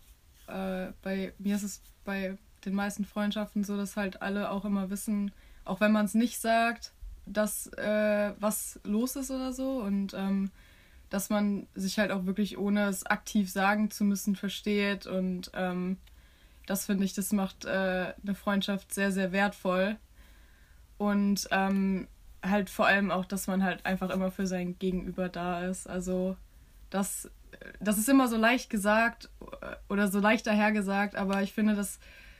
[0.47, 4.89] äh, bei mir ist es bei den meisten Freundschaften so, dass halt alle auch immer
[4.89, 5.31] wissen,
[5.65, 6.91] auch wenn man es nicht sagt,
[7.25, 10.51] dass äh, was los ist oder so und ähm,
[11.09, 15.97] dass man sich halt auch wirklich ohne es aktiv sagen zu müssen versteht und ähm,
[16.65, 19.97] das finde ich, das macht äh, eine Freundschaft sehr, sehr wertvoll
[20.97, 22.07] und ähm,
[22.43, 25.87] halt vor allem auch, dass man halt einfach immer für sein Gegenüber da ist.
[25.87, 26.37] Also
[26.89, 27.29] das,
[27.79, 29.29] das ist immer so leicht gesagt
[29.61, 31.99] äh, oder so leicht dahergesagt, aber ich finde, das,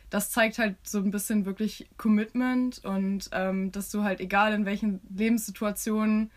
[0.09, 4.65] das zeigt halt so ein bisschen wirklich Commitment und ähm, dass du halt egal in
[4.65, 6.31] welchen Lebenssituationen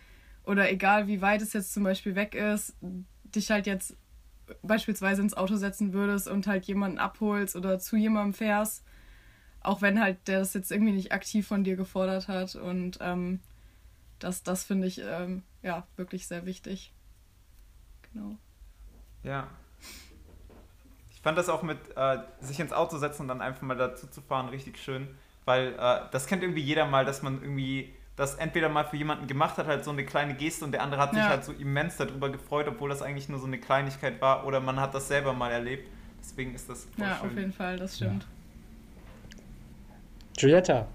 [0.44, 2.74] oder egal wie weit es jetzt zum Beispiel weg ist,
[3.24, 3.96] dich halt jetzt
[4.62, 8.84] beispielsweise ins Auto setzen würdest und halt jemanden abholst oder zu jemandem fährst
[9.62, 12.54] auch wenn halt der das jetzt irgendwie nicht aktiv von dir gefordert hat.
[12.56, 13.40] Und ähm,
[14.18, 16.92] das, das finde ich ähm, ja wirklich sehr wichtig.
[18.12, 18.36] Genau.
[19.22, 19.48] Ja.
[21.12, 24.06] Ich fand das auch mit äh, sich ins Auto setzen und dann einfach mal dazu
[24.06, 25.08] zu fahren richtig schön,
[25.44, 29.26] weil äh, das kennt irgendwie jeder mal, dass man irgendwie das entweder mal für jemanden
[29.26, 31.96] gemacht hat, halt so eine kleine Geste und der andere hat sich halt so immens
[31.96, 35.32] darüber gefreut, obwohl das eigentlich nur so eine Kleinigkeit war oder man hat das selber
[35.32, 35.88] mal erlebt.
[36.20, 37.30] Deswegen ist das voll Ja, schön.
[37.30, 38.24] auf jeden Fall, das stimmt.
[38.24, 38.28] Ja.
[40.40, 40.88] Giulietta.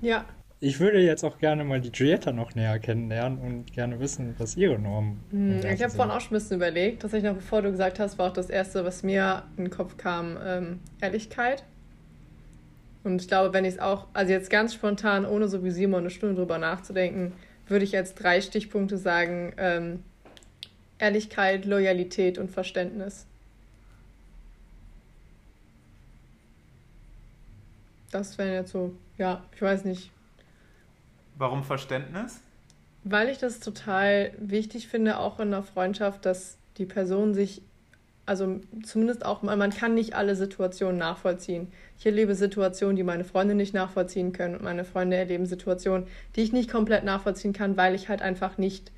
[0.00, 0.24] Ja.
[0.60, 4.56] Ich würde jetzt auch gerne mal die Giulietta noch näher kennenlernen und gerne wissen, was
[4.56, 7.02] ihre Normen hm, Ich habe vorhin auch schon ein bisschen überlegt.
[7.02, 9.96] Tatsächlich noch bevor du gesagt hast, war auch das Erste, was mir in den Kopf
[9.96, 11.64] kam, ähm, Ehrlichkeit.
[13.04, 16.00] Und ich glaube, wenn ich es auch, also jetzt ganz spontan, ohne so wie Simon
[16.00, 17.32] eine Stunde drüber nachzudenken,
[17.68, 20.02] würde ich jetzt drei Stichpunkte sagen: ähm,
[20.98, 23.26] Ehrlichkeit, Loyalität und Verständnis.
[28.10, 30.10] Das wäre jetzt so, ja, ich weiß nicht.
[31.36, 32.40] Warum Verständnis?
[33.04, 37.62] Weil ich das total wichtig finde, auch in einer Freundschaft, dass die Person sich,
[38.24, 41.68] also zumindest auch, man kann nicht alle Situationen nachvollziehen.
[41.98, 46.42] Ich erlebe Situationen, die meine Freunde nicht nachvollziehen können und meine Freunde erleben Situationen, die
[46.42, 48.90] ich nicht komplett nachvollziehen kann, weil ich halt einfach nicht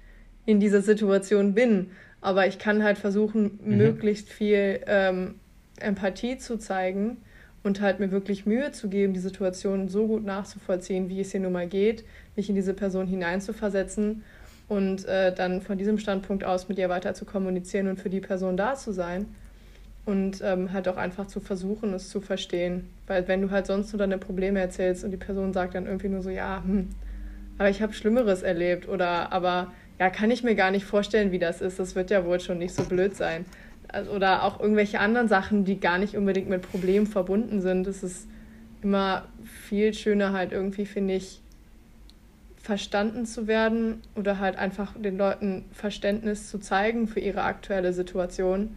[0.47, 1.91] in dieser Situation bin.
[2.21, 3.77] Aber ich kann halt versuchen, mhm.
[3.77, 5.35] möglichst viel ähm,
[5.79, 7.19] Empathie zu zeigen
[7.63, 11.41] und halt mir wirklich Mühe zu geben, die Situation so gut nachzuvollziehen, wie es hier
[11.41, 12.05] nun mal geht,
[12.37, 14.23] mich in diese Person hineinzuversetzen
[14.69, 18.21] und äh, dann von diesem Standpunkt aus mit ihr weiter zu kommunizieren und für die
[18.21, 19.27] Person da zu sein
[20.05, 22.89] und ähm, halt auch einfach zu versuchen, es zu verstehen.
[23.07, 26.09] Weil wenn du halt sonst nur deine Probleme erzählst und die Person sagt dann irgendwie
[26.09, 26.89] nur so, ja, hm,
[27.59, 31.41] aber ich habe Schlimmeres erlebt oder aber ja, kann ich mir gar nicht vorstellen, wie
[31.41, 33.45] das ist, das wird ja wohl schon nicht so blöd sein
[34.15, 37.87] oder auch irgendwelche anderen Sachen, die gar nicht unbedingt mit Problemen verbunden sind.
[37.87, 38.29] Es ist
[38.83, 41.41] immer viel schöner halt irgendwie, finde ich,
[42.57, 48.77] verstanden zu werden oder halt einfach den Leuten Verständnis zu zeigen für ihre aktuelle Situation,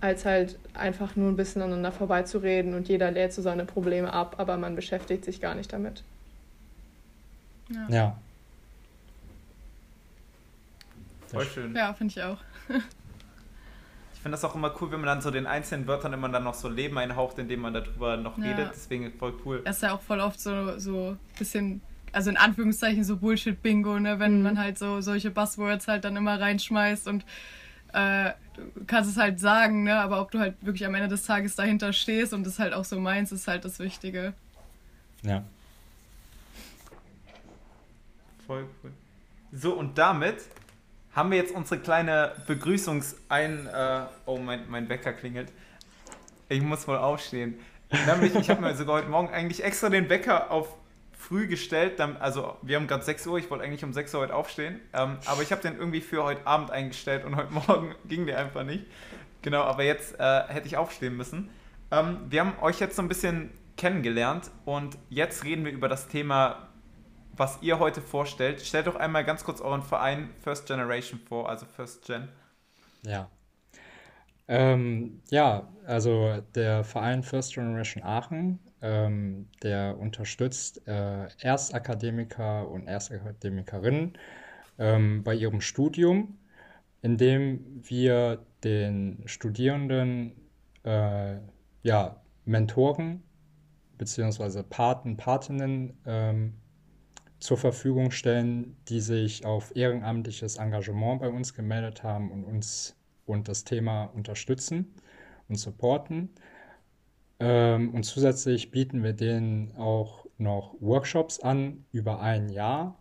[0.00, 4.34] als halt einfach nur ein bisschen aneinander vorbeizureden und jeder lädt so seine Probleme ab,
[4.38, 6.02] aber man beschäftigt sich gar nicht damit.
[7.70, 7.86] Ja.
[7.88, 8.18] ja.
[11.28, 11.74] Voll schön.
[11.74, 12.38] Ja, finde ich auch.
[14.20, 16.44] Ich finde das auch immer cool, wenn man dann so den einzelnen Wörtern immer dann
[16.44, 18.50] noch so Leben einhaucht, indem man darüber noch ja.
[18.50, 18.72] redet.
[18.74, 19.62] Deswegen voll cool.
[19.64, 21.80] Das ist ja auch voll oft so, so ein bisschen
[22.12, 24.42] also in Anführungszeichen so Bullshit-Bingo, ne, wenn Mhm.
[24.42, 27.24] man halt so solche Buzzwords halt dann immer reinschmeißt und
[27.94, 31.22] äh, du kannst es halt sagen, ne, aber ob du halt wirklich am Ende des
[31.24, 34.34] Tages dahinter stehst und das halt auch so meinst, ist halt das Wichtige.
[35.22, 35.44] Ja.
[38.46, 38.92] Voll cool.
[39.50, 40.42] So, und damit
[41.14, 43.66] haben wir jetzt unsere kleine Begrüßungsein...
[43.66, 45.52] Äh, oh, mein, mein Wecker klingelt.
[46.48, 47.58] Ich muss wohl aufstehen.
[48.06, 50.76] Nämlich, ich habe mir sogar heute Morgen eigentlich extra den Wecker auf
[51.20, 51.98] früh gestellt.
[51.98, 54.80] Dann, also, wir haben gerade 6 Uhr, ich wollte eigentlich um 6 Uhr heute aufstehen.
[54.92, 58.38] Ähm, aber ich habe den irgendwie für heute Abend eingestellt und heute Morgen ging der
[58.38, 58.84] einfach nicht.
[59.42, 61.50] Genau, aber jetzt äh, hätte ich aufstehen müssen.
[61.90, 66.08] Ähm, wir haben euch jetzt so ein bisschen kennengelernt und jetzt reden wir über das
[66.08, 66.68] Thema,
[67.40, 68.60] was ihr heute vorstellt.
[68.60, 72.28] Stellt doch einmal ganz kurz euren Verein First Generation vor, also First Gen.
[73.02, 73.30] Ja.
[74.46, 84.18] Ähm, ja, also der Verein First Generation Aachen, ähm, der unterstützt äh, Erstakademiker und Erstakademikerinnen
[84.78, 86.38] ähm, bei ihrem Studium,
[87.00, 90.32] indem wir den Studierenden
[90.84, 91.36] äh,
[91.84, 93.22] ja, Mentoren
[93.96, 96.59] beziehungsweise Paten, Patinnen ähm,
[97.40, 103.48] zur Verfügung stellen, die sich auf ehrenamtliches Engagement bei uns gemeldet haben und uns und
[103.48, 104.94] das Thema unterstützen
[105.48, 106.30] und supporten.
[107.38, 112.98] Ähm, und zusätzlich bieten wir denen auch noch Workshops an über ein Jahr,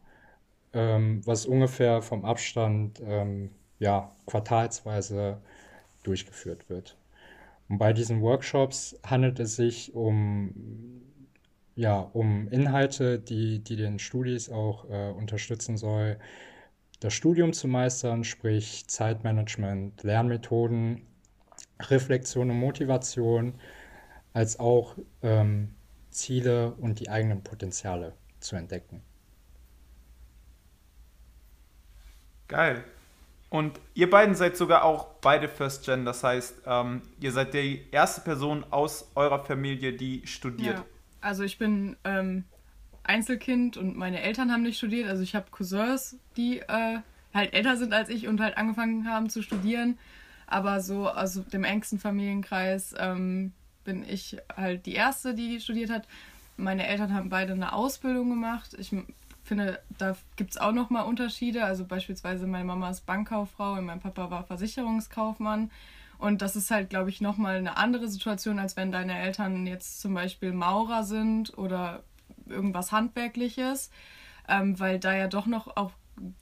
[0.74, 5.42] ähm, was ungefähr vom Abstand ähm, ja, quartalsweise
[6.04, 6.98] durchgeführt wird.
[7.70, 10.54] Und bei diesen Workshops handelt es sich um,
[11.80, 16.20] ja, um Inhalte, die, die den Studis auch äh, unterstützen soll,
[17.00, 21.08] das Studium zu meistern, sprich Zeitmanagement, Lernmethoden,
[21.80, 23.54] Reflexion und Motivation,
[24.34, 25.74] als auch ähm,
[26.10, 29.02] Ziele und die eigenen Potenziale zu entdecken.
[32.50, 32.84] Geil.
[33.50, 37.88] Und ihr beiden seid sogar auch beide First Gen, das heißt, ähm, ihr seid die
[37.92, 40.80] erste Person aus eurer Familie, die studiert.
[40.80, 40.86] Ja.
[41.22, 42.46] Also ich bin ähm,
[43.04, 45.10] Einzelkind und meine Eltern haben nicht studiert.
[45.10, 47.00] Also ich habe Cousins, die äh,
[47.34, 49.98] halt älter sind als ich und halt angefangen haben zu studieren.
[50.48, 53.54] Aber so aus dem engsten Familienkreis ähm,
[53.84, 56.08] bin ich halt die erste, die studiert hat.
[56.58, 58.76] Meine Eltern haben beide eine Ausbildung gemacht.
[58.78, 58.94] Ich
[59.44, 61.64] finde, da gibt es auch nochmal Unterschiede.
[61.64, 65.72] Also beispielsweise meine Mama ist Bankkauffrau und mein Papa war Versicherungskaufmann.
[66.20, 70.02] Und das ist halt, glaube ich, nochmal eine andere Situation, als wenn deine Eltern jetzt
[70.02, 72.04] zum Beispiel Maurer sind oder
[72.46, 73.90] irgendwas Handwerkliches,
[74.48, 75.92] ähm, weil da ja doch noch auch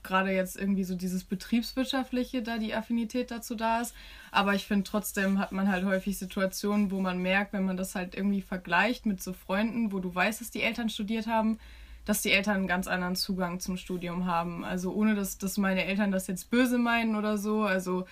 [0.02, 3.94] gerade jetzt irgendwie so dieses Betriebswirtschaftliche da die Affinität dazu da ist.
[4.32, 7.94] Aber ich finde trotzdem hat man halt häufig Situationen, wo man merkt, wenn man das
[7.94, 11.60] halt irgendwie vergleicht mit so Freunden, wo du weißt, dass die Eltern studiert haben,
[12.06, 14.66] dass die Eltern einen ganz anderen Zugang zum Studium haben.
[14.66, 17.62] Also ohne dass, dass meine Eltern das jetzt böse meinen oder so.
[17.64, 18.06] Also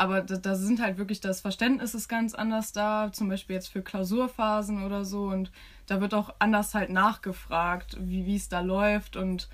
[0.00, 3.68] aber da, da sind halt wirklich das Verständnis ist ganz anders da, zum Beispiel jetzt
[3.68, 5.24] für Klausurphasen oder so.
[5.24, 5.52] Und
[5.88, 9.16] da wird auch anders halt nachgefragt, wie es da läuft.
[9.16, 9.50] Und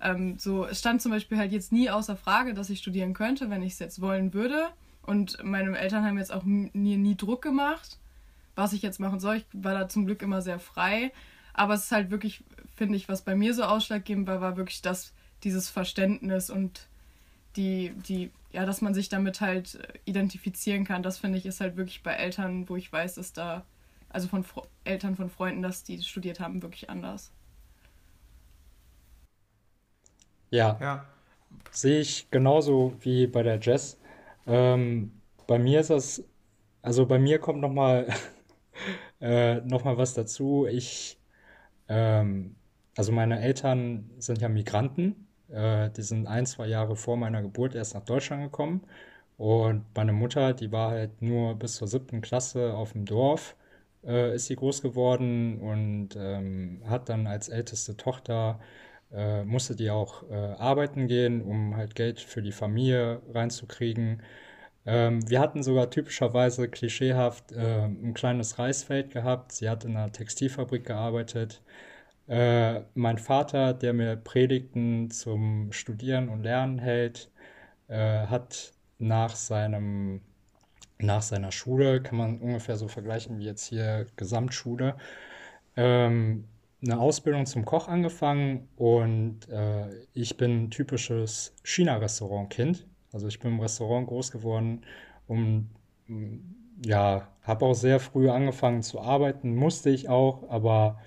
[0.00, 3.50] ähm, so, es stand zum Beispiel halt jetzt nie außer Frage, dass ich studieren könnte,
[3.50, 4.68] wenn ich es jetzt wollen würde.
[5.02, 7.98] Und meine Eltern haben jetzt auch nie, nie Druck gemacht,
[8.54, 9.36] was ich jetzt machen soll.
[9.36, 11.12] Ich war da zum Glück immer sehr frei.
[11.52, 12.42] Aber es ist halt wirklich,
[12.76, 15.12] finde ich, was bei mir so ausschlaggebend war, war wirklich das,
[15.44, 16.86] dieses Verständnis und
[17.56, 21.02] die, die, ja, dass man sich damit halt äh, identifizieren kann.
[21.02, 23.64] Das finde ich ist halt wirklich bei Eltern, wo ich weiß, dass da,
[24.10, 27.32] also von Fro Eltern von Freunden, dass die studiert haben, wirklich anders.
[30.50, 31.06] Ja, Ja.
[31.70, 33.98] sehe ich genauso wie bei der Jazz.
[34.46, 35.12] Ähm,
[35.46, 36.24] bei mir ist das,
[36.82, 38.08] also bei mir kommt nochmal
[39.20, 40.66] äh, noch mal was dazu.
[40.70, 41.18] Ich,
[41.88, 42.56] ähm,
[42.96, 45.28] also meine Eltern sind ja Migranten.
[45.52, 48.82] Äh, die sind ein, zwei Jahre vor meiner Geburt erst nach Deutschland gekommen.
[49.38, 53.56] Und meine Mutter, die war halt nur bis zur siebten Klasse auf dem Dorf,
[54.04, 58.60] äh, ist sie groß geworden und ähm, hat dann als älteste Tochter
[59.12, 64.22] äh, musste die auch äh, arbeiten gehen, um halt Geld für die Familie reinzukriegen.
[64.86, 69.52] Ähm, wir hatten sogar typischerweise klischeehaft äh, ein kleines Reisfeld gehabt.
[69.52, 71.62] Sie hat in einer Textilfabrik gearbeitet.
[72.28, 77.30] Äh, mein Vater, der mir Predigten zum Studieren und Lernen hält,
[77.88, 80.22] äh, hat nach seinem,
[80.98, 84.96] nach seiner Schule, kann man ungefähr so vergleichen wie jetzt hier Gesamtschule,
[85.76, 86.44] ähm,
[86.84, 92.86] eine Ausbildung zum Koch angefangen und äh, ich bin ein typisches China-Restaurant-Kind.
[93.12, 94.82] Also ich bin im Restaurant groß geworden
[95.28, 95.70] und
[96.84, 100.98] ja, habe auch sehr früh angefangen zu arbeiten, musste ich auch, aber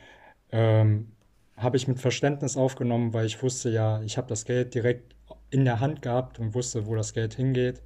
[0.56, 1.12] ähm,
[1.58, 5.16] habe ich mit Verständnis aufgenommen, weil ich wusste ja, ich habe das Geld direkt
[5.50, 7.82] in der Hand gehabt und wusste, wo das Geld hingeht.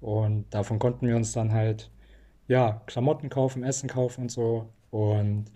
[0.00, 1.90] Und davon konnten wir uns dann halt,
[2.48, 4.72] ja, Klamotten kaufen, Essen kaufen und so.
[4.90, 5.46] Und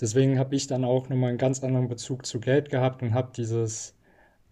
[0.00, 3.32] deswegen habe ich dann auch nochmal einen ganz anderen Bezug zu Geld gehabt und habe
[3.34, 3.96] dieses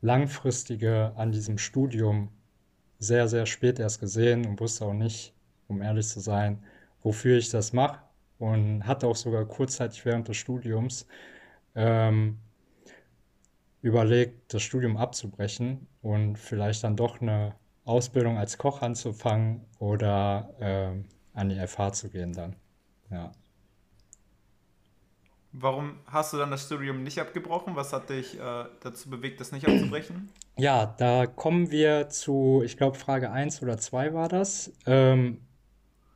[0.01, 2.31] langfristige an diesem Studium
[2.99, 5.35] sehr, sehr spät erst gesehen und wusste auch nicht,
[5.69, 6.63] um ehrlich zu sein,
[7.03, 8.01] wofür ich das mache.
[8.39, 11.07] Und hatte auch sogar kurzzeitig während des Studiums
[11.75, 12.39] ähm,
[13.83, 17.55] überlegt, das Studium abzubrechen und vielleicht dann doch eine
[17.85, 21.05] Ausbildung als Koch anzufangen oder ähm,
[21.35, 22.57] an die FH zu gehen dann.
[23.11, 23.33] Ja.
[25.53, 27.77] Warum hast du dann das Studium nicht abgebrochen?
[27.77, 30.31] Was hat dich äh, dazu bewegt, das nicht abzubrechen?
[30.57, 34.73] Ja, da kommen wir zu, ich glaube, Frage 1 oder 2 war das.
[34.87, 35.43] Ähm,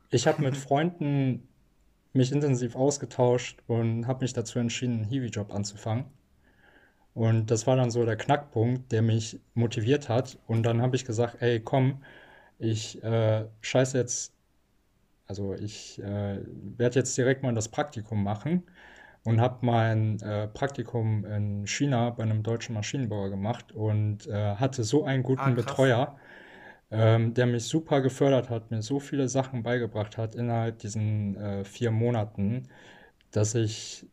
[0.09, 1.48] ich habe mit Freunden
[2.13, 6.05] mich intensiv ausgetauscht und habe mich dazu entschieden, einen Hiwi-Job anzufangen.
[7.13, 10.37] Und das war dann so der Knackpunkt, der mich motiviert hat.
[10.47, 12.03] Und dann habe ich gesagt, ey, komm,
[12.59, 14.33] ich äh, scheiße jetzt,
[15.27, 16.39] also ich äh,
[16.77, 18.63] werde jetzt direkt mal das Praktikum machen
[19.23, 24.83] und habe mein äh, Praktikum in China bei einem deutschen Maschinenbauer gemacht und äh, hatte
[24.83, 25.55] so einen guten Ah.
[25.55, 26.17] Betreuer,
[26.91, 31.63] ähm, der mich super gefördert hat, mir so viele Sachen beigebracht hat innerhalb diesen äh,
[31.65, 32.67] vier Monaten,
[33.31, 34.07] dass ich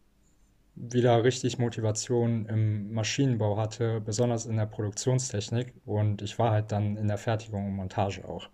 [0.77, 5.75] wieder richtig Motivation im Maschinenbau hatte, besonders in der Produktionstechnik.
[5.87, 8.51] Und ich war halt dann in der Fertigung und Montage auch.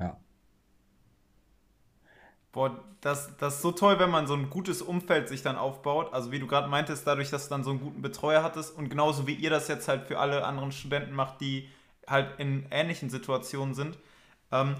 [0.00, 0.18] Ja.
[2.52, 6.12] Boah, das, das ist so toll, wenn man so ein gutes Umfeld sich dann aufbaut.
[6.12, 8.88] Also wie du gerade meintest, dadurch, dass du dann so einen guten Betreuer hattest und
[8.88, 11.68] genauso wie ihr das jetzt halt für alle anderen Studenten macht, die
[12.08, 13.98] halt in ähnlichen Situationen sind.
[14.52, 14.76] Ähm,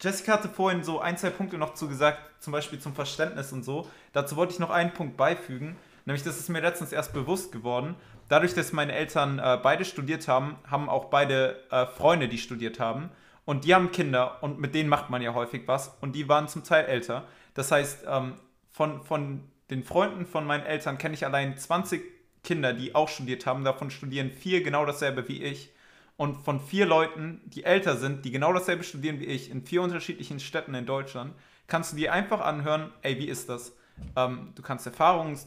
[0.00, 3.64] Jessica hatte vorhin so ein, zwei Punkte noch zu gesagt, zum Beispiel zum Verständnis und
[3.64, 3.88] so.
[4.12, 7.96] Dazu wollte ich noch einen Punkt beifügen, nämlich das ist mir letztens erst bewusst geworden.
[8.28, 12.78] Dadurch, dass meine Eltern äh, beide studiert haben, haben auch beide äh, Freunde, die studiert
[12.78, 13.10] haben.
[13.44, 15.96] Und die haben Kinder und mit denen macht man ja häufig was.
[16.02, 17.26] Und die waren zum Teil älter.
[17.54, 18.34] Das heißt, ähm,
[18.70, 22.02] von, von den Freunden von meinen Eltern kenne ich allein 20
[22.44, 23.64] Kinder, die auch studiert haben.
[23.64, 25.70] Davon studieren vier genau dasselbe wie ich.
[26.18, 29.82] Und von vier Leuten, die älter sind, die genau dasselbe studieren wie ich, in vier
[29.82, 31.32] unterschiedlichen Städten in Deutschland,
[31.68, 33.72] kannst du dir einfach anhören, ey, wie ist das?
[34.16, 35.38] Ähm, du kannst Erfahrungen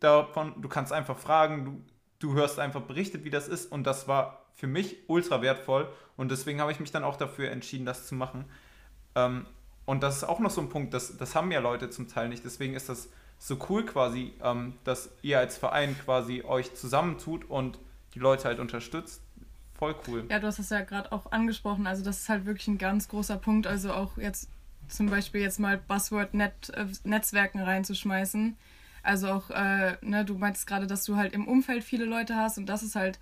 [0.00, 1.84] davon, du kannst einfach fragen, du,
[2.28, 3.70] du hörst einfach berichtet, wie das ist.
[3.70, 5.92] Und das war für mich ultra wertvoll.
[6.16, 8.46] Und deswegen habe ich mich dann auch dafür entschieden, das zu machen.
[9.14, 9.44] Ähm,
[9.84, 12.30] und das ist auch noch so ein Punkt, das, das haben ja Leute zum Teil
[12.30, 12.42] nicht.
[12.42, 17.78] Deswegen ist das so cool quasi, ähm, dass ihr als Verein quasi euch zusammentut und
[18.14, 19.20] die Leute halt unterstützt.
[19.78, 20.24] Voll cool.
[20.30, 21.86] Ja, du hast es ja gerade auch angesprochen.
[21.86, 23.66] Also das ist halt wirklich ein ganz großer Punkt.
[23.66, 24.48] Also auch jetzt
[24.88, 28.56] zum Beispiel jetzt mal Buzzword Net, äh, Netzwerken reinzuschmeißen.
[29.02, 32.58] Also auch, äh, ne, du meintest gerade, dass du halt im Umfeld viele Leute hast
[32.58, 33.20] und das ist halt,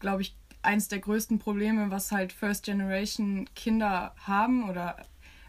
[0.00, 4.96] glaube ich, eins der größten Probleme, was halt First Generation Kinder haben oder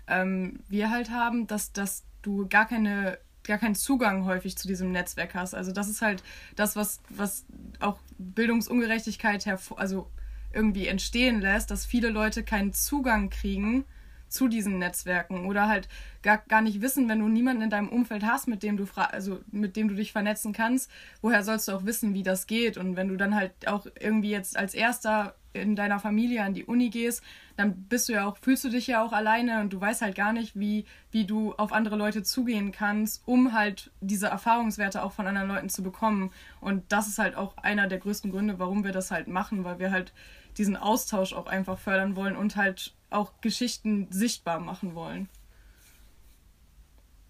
[0.07, 4.91] ähm, wir halt haben, dass, dass du gar keine gar keinen Zugang häufig zu diesem
[4.91, 5.53] Netzwerk hast.
[5.53, 6.23] Also das ist halt
[6.55, 7.45] das, was, was
[7.81, 10.09] auch Bildungsungerechtigkeit hervor, also
[10.53, 13.85] irgendwie entstehen lässt, dass viele Leute keinen Zugang kriegen
[14.33, 15.87] zu diesen Netzwerken oder halt
[16.23, 19.39] gar, gar nicht wissen, wenn du niemanden in deinem Umfeld hast, mit dem du also
[19.51, 20.89] mit dem du dich vernetzen kannst,
[21.21, 22.77] woher sollst du auch wissen, wie das geht?
[22.77, 26.65] Und wenn du dann halt auch irgendwie jetzt als erster in deiner Familie an die
[26.65, 27.23] Uni gehst,
[27.55, 30.15] dann bist du ja auch, fühlst du dich ja auch alleine und du weißt halt
[30.15, 35.11] gar nicht, wie, wie du auf andere Leute zugehen kannst, um halt diese Erfahrungswerte auch
[35.11, 36.31] von anderen Leuten zu bekommen.
[36.61, 39.79] Und das ist halt auch einer der größten Gründe, warum wir das halt machen, weil
[39.79, 40.13] wir halt
[40.57, 45.29] diesen Austausch auch einfach fördern wollen und halt auch Geschichten sichtbar machen wollen.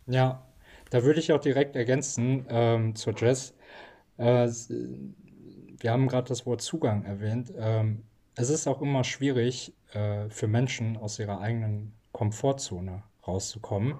[0.07, 0.43] Ja,
[0.89, 3.53] da würde ich auch direkt ergänzen ähm, zur Jazz.
[4.17, 4.47] Äh,
[5.79, 7.53] wir haben gerade das Wort Zugang erwähnt.
[7.57, 8.03] Ähm,
[8.35, 13.95] es ist auch immer schwierig äh, für Menschen aus ihrer eigenen Komfortzone rauszukommen.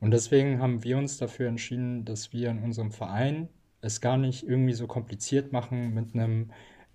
[0.00, 3.48] Und deswegen haben wir uns dafür entschieden, dass wir in unserem Verein
[3.80, 6.50] es gar nicht irgendwie so kompliziert machen mit einem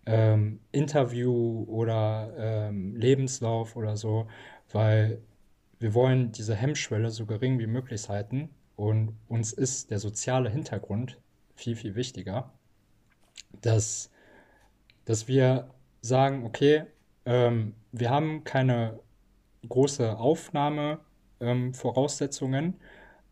[0.05, 4.27] ähm, Interview oder ähm, Lebenslauf oder so,
[4.71, 5.21] weil
[5.79, 11.17] wir wollen diese Hemmschwelle so gering wie möglich halten und uns ist der soziale Hintergrund
[11.55, 12.51] viel, viel wichtiger,
[13.61, 14.09] dass,
[15.05, 15.69] dass wir
[16.01, 16.85] sagen, okay,
[17.25, 18.99] ähm, wir haben keine
[19.67, 22.75] große Aufnahmevoraussetzungen, ähm,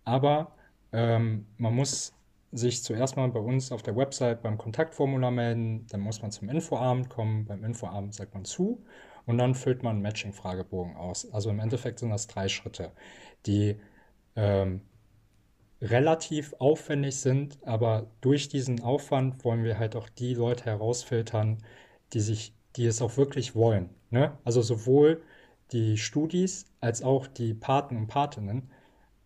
[0.04, 0.56] aber
[0.92, 2.14] ähm, man muss
[2.52, 6.50] sich zuerst mal bei uns auf der Website beim Kontaktformular melden, dann muss man zum
[6.50, 8.84] Infoabend kommen, beim Infoabend sagt man zu
[9.26, 11.32] und dann füllt man einen Matching-Fragebogen aus.
[11.32, 12.94] Also im Endeffekt sind das drei Schritte,
[13.46, 13.80] die
[14.36, 14.82] ähm,
[15.82, 21.60] relativ aufwendig sind, aber durch diesen Aufwand wollen wir halt auch die Leute herausfiltern,
[22.14, 23.90] die sich, die es auch wirklich wollen.
[24.10, 24.38] Ne?
[24.44, 25.22] Also sowohl
[25.72, 28.72] die Studis als auch die Paten und Patinnen,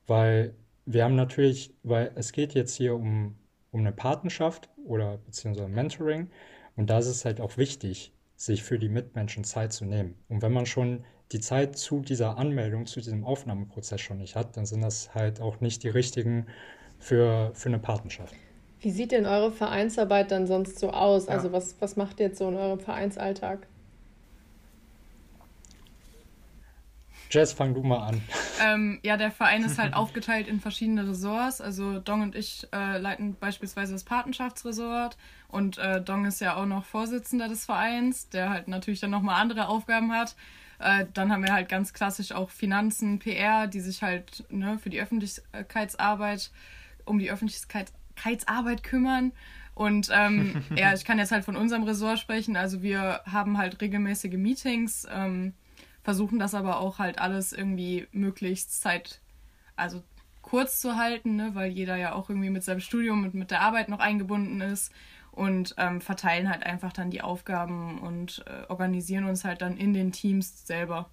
[0.08, 3.36] weil wir haben natürlich, weil es geht jetzt hier um,
[3.72, 6.30] um eine Patenschaft oder beziehungsweise Mentoring
[6.76, 10.16] und da ist es halt auch wichtig, sich für die Mitmenschen Zeit zu nehmen.
[10.28, 14.58] Und wenn man schon die Zeit zu dieser Anmeldung, zu diesem Aufnahmeprozess schon nicht hat,
[14.58, 16.48] dann sind das halt auch nicht die richtigen
[16.98, 18.34] für, für eine Patenschaft.
[18.82, 21.28] Wie sieht denn eure Vereinsarbeit dann sonst so aus?
[21.28, 21.34] Ja.
[21.34, 23.68] Also was, was macht ihr jetzt so in eurem Vereinsalltag?
[27.30, 28.22] Jess, fang du mal an.
[28.62, 31.62] Ähm, ja, der Verein ist halt aufgeteilt in verschiedene Ressorts.
[31.62, 35.16] Also Dong und ich äh, leiten beispielsweise das Patenschaftsresort
[35.48, 39.40] und äh, Dong ist ja auch noch Vorsitzender des Vereins, der halt natürlich dann nochmal
[39.40, 40.36] andere Aufgaben hat.
[40.80, 44.90] Äh, dann haben wir halt ganz klassisch auch Finanzen, PR, die sich halt ne, für
[44.90, 46.52] die Öffentlichkeitsarbeit,
[47.06, 48.01] um die Öffentlichkeitsarbeit
[48.84, 49.32] kümmern.
[49.74, 52.56] Und ähm, ja, ich kann jetzt halt von unserem Ressort sprechen.
[52.56, 55.54] Also wir haben halt regelmäßige Meetings, ähm,
[56.04, 59.22] versuchen das aber auch halt alles irgendwie möglichst Zeit,
[59.76, 60.04] also
[60.42, 63.62] kurz zu halten, ne, weil jeder ja auch irgendwie mit seinem Studium und mit der
[63.62, 64.92] Arbeit noch eingebunden ist
[65.32, 69.94] und ähm, verteilen halt einfach dann die Aufgaben und äh, organisieren uns halt dann in
[69.94, 71.10] den Teams selber.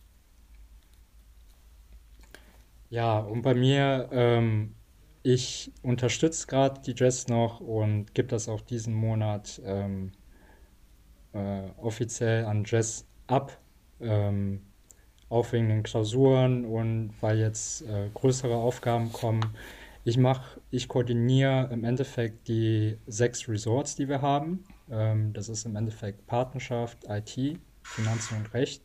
[2.90, 4.74] Ja, und bei mir, ähm,
[5.32, 10.12] ich unterstütze gerade die Jazz noch und gebe das auch diesen Monat ähm,
[11.34, 13.58] äh, offiziell an Jazz ab.
[14.00, 14.62] Ähm,
[15.28, 19.44] auch wegen den Klausuren und weil jetzt äh, größere Aufgaben kommen.
[20.02, 24.64] Ich mache, ich koordiniere im Endeffekt die sechs Resorts, die wir haben.
[24.90, 28.82] Ähm, das ist im Endeffekt Partnerschaft, IT, Finanzen und Recht,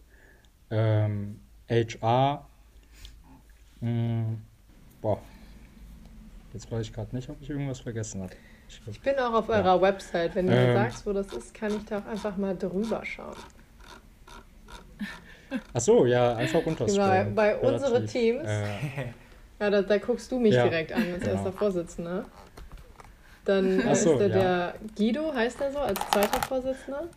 [0.70, 1.40] ähm,
[1.70, 2.46] HR.
[3.80, 4.42] Mh, hm,
[5.00, 5.22] boah,
[6.54, 8.34] jetzt weiß ich gerade nicht, ob ich irgendwas vergessen habe.
[8.70, 9.82] Ich, ich bin auch auf eurer ja.
[9.82, 10.36] Website.
[10.36, 13.04] Wenn du ähm, mir sagst, wo das ist, kann ich da auch einfach mal drüber
[13.06, 13.36] schauen.
[15.74, 17.24] Ach so, ja, einfach runterscrollen.
[17.26, 18.48] Genau, bei unseren Teams.
[18.48, 18.64] Äh,
[19.60, 21.36] ja, da, da, guckst du mich ja, direkt an als genau.
[21.36, 22.26] erster Vorsitzender.
[23.46, 24.28] Dann so, ist da ja.
[24.28, 27.10] der Guido, heißt er so, als zweiter Vorsitzender?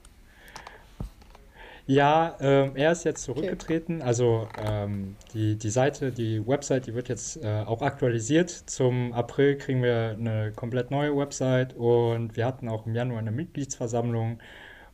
[1.86, 3.96] Ja, ähm, er ist jetzt zurückgetreten.
[3.96, 4.06] Okay.
[4.06, 8.50] Also ähm, die, die Seite, die Website, die wird jetzt äh, auch aktualisiert.
[8.50, 13.30] Zum April kriegen wir eine komplett neue Website und wir hatten auch im Januar eine
[13.30, 14.40] Mitgliedsversammlung.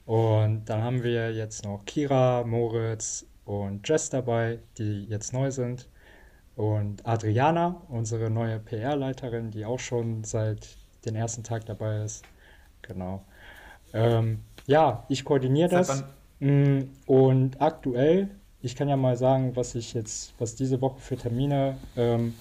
[0.04, 5.88] Und dann haben wir jetzt noch Kira, Moritz und Jess dabei, die jetzt neu sind
[6.56, 10.76] und Adriana, unsere neue PR-Leiterin, die auch schon seit
[11.06, 12.24] dem ersten Tag dabei ist.
[12.82, 13.24] Genau.
[13.94, 16.02] Ähm, ja, ich koordiniere das.
[16.02, 16.04] Mm,
[17.06, 18.30] und aktuell,
[18.62, 22.34] ich kann ja mal sagen, was ich jetzt, was diese Woche für Termine ähm,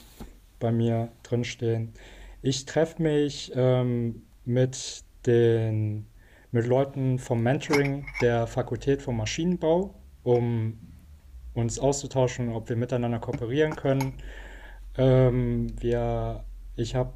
[0.59, 1.93] bei mir drinstehen.
[2.41, 6.07] Ich treffe mich ähm, mit den
[6.51, 9.93] mit Leuten vom Mentoring der Fakultät für Maschinenbau,
[10.23, 10.77] um
[11.53, 14.15] uns auszutauschen, ob wir miteinander kooperieren können.
[14.97, 16.43] Ähm, wir,
[16.75, 17.13] ich habe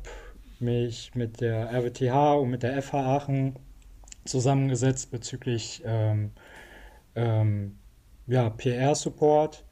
[0.59, 3.55] mich mit der RWTH und mit der FH Aachen
[4.23, 6.31] zusammengesetzt bezüglich ähm,
[7.15, 7.77] ähm,
[8.27, 9.65] ja, PR-Support.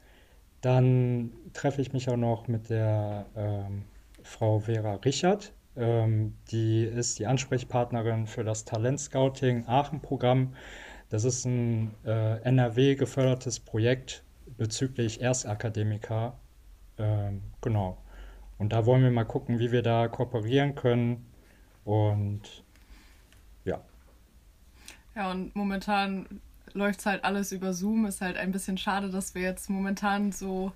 [0.60, 3.84] Dann treffe ich mich auch noch mit der ähm,
[4.22, 5.52] Frau Vera Richard.
[5.76, 10.54] Ähm, die ist die Ansprechpartnerin für das Talent Scouting Aachen-Programm.
[11.10, 14.24] Das ist ein äh, NRW gefördertes Projekt
[14.56, 16.38] bezüglich Erstakademiker.
[16.98, 17.98] Ähm, genau.
[18.58, 21.26] Und da wollen wir mal gucken, wie wir da kooperieren können.
[21.84, 22.64] Und
[23.64, 23.80] ja.
[25.14, 26.40] Ja, und momentan
[26.74, 28.04] läuft es halt alles über Zoom.
[28.06, 30.72] Ist halt ein bisschen schade, dass wir jetzt momentan so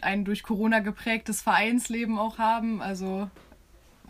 [0.00, 2.80] ein durch Corona geprägtes Vereinsleben auch haben.
[2.80, 3.28] Also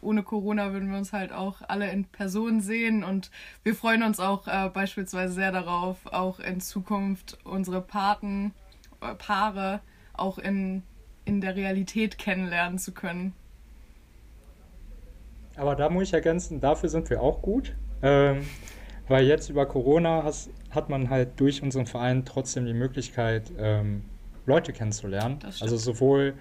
[0.00, 3.30] ohne Corona würden wir uns halt auch alle in Person sehen und
[3.62, 8.52] wir freuen uns auch äh, beispielsweise sehr darauf, auch in Zukunft unsere Paten
[9.18, 9.80] Paare
[10.12, 10.82] auch in,
[11.24, 13.32] in der Realität kennenlernen zu können.
[15.56, 17.74] Aber da muss ich ergänzen, dafür sind wir auch gut.
[18.02, 18.46] Ähm,
[19.12, 24.02] weil jetzt über Corona has, hat man halt durch unseren Verein trotzdem die Möglichkeit, ähm,
[24.46, 25.38] Leute kennenzulernen.
[25.60, 26.34] Also sowohl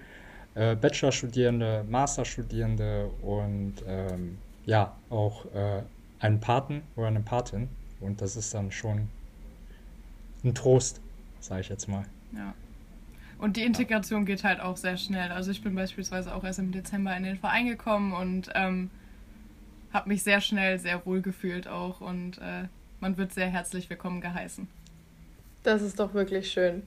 [0.54, 5.82] äh, Bachelorstudierende, Masterstudierende und ähm, ja, auch äh,
[6.18, 7.68] einen Paten oder eine Patin.
[8.00, 9.08] Und das ist dann schon
[10.42, 11.00] ein Trost,
[11.40, 12.04] sage ich jetzt mal.
[12.34, 12.54] Ja.
[13.38, 15.30] Und die Integration geht halt auch sehr schnell.
[15.30, 18.90] Also ich bin beispielsweise auch erst im Dezember in den Verein gekommen und ähm,
[19.92, 22.68] habe mich sehr schnell sehr wohl gefühlt auch und äh,
[23.00, 24.68] man wird sehr herzlich willkommen geheißen.
[25.62, 26.82] Das ist doch wirklich schön.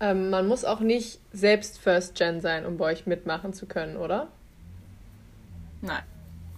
[0.00, 3.96] Ähm, man muss auch nicht selbst First Gen sein, um bei euch mitmachen zu können,
[3.96, 4.28] oder?
[5.80, 6.02] Nein.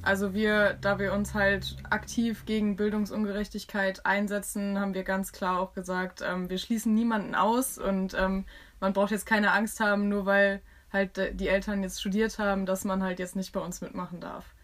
[0.03, 5.75] Also wir, da wir uns halt aktiv gegen Bildungsungerechtigkeit einsetzen, haben wir ganz klar auch
[5.75, 8.47] gesagt, ähm, wir schließen niemanden aus und ähm,
[8.81, 12.85] man braucht jetzt keine Angst haben, nur weil halt die Eltern jetzt studiert haben, dass
[12.85, 14.55] man halt jetzt nicht bei uns mitmachen darf.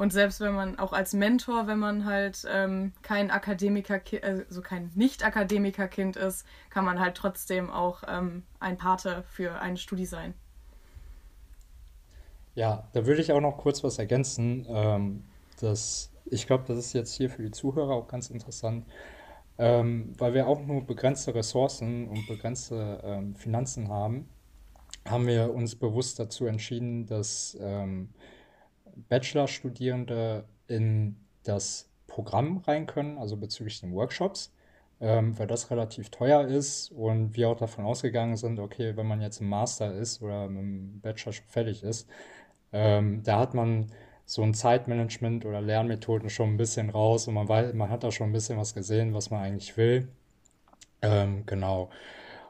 [0.00, 4.90] Und selbst wenn man auch als Mentor, wenn man halt ähm, kein Akademiker, also kein
[4.94, 10.32] Nicht-Akademiker-Kind ist, kann man halt trotzdem auch ähm, ein Pate für eine Studie sein.
[12.54, 14.64] Ja, da würde ich auch noch kurz was ergänzen.
[14.70, 15.24] Ähm,
[15.60, 18.86] das, ich glaube, das ist jetzt hier für die Zuhörer auch ganz interessant,
[19.58, 24.30] ähm, weil wir auch nur begrenzte Ressourcen und begrenzte ähm, Finanzen haben,
[25.06, 28.08] haben wir uns bewusst dazu entschieden, dass ähm,
[29.08, 34.52] Bachelorstudierende in das Programm rein können, also bezüglich den Workshops,
[35.00, 39.20] ähm, weil das relativ teuer ist und wir auch davon ausgegangen sind, okay, wenn man
[39.20, 42.08] jetzt im Master ist oder dem Bachelor schon fertig ist,
[42.72, 43.90] ähm, da hat man
[44.26, 48.12] so ein Zeitmanagement oder Lernmethoden schon ein bisschen raus und man weiß, man hat da
[48.12, 50.08] schon ein bisschen was gesehen, was man eigentlich will.
[51.02, 51.90] Ähm, genau.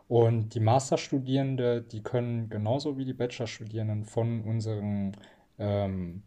[0.09, 5.17] Und die Masterstudierende, die können genauso wie die Bachelorstudierenden von unseren
[5.59, 6.23] ähm,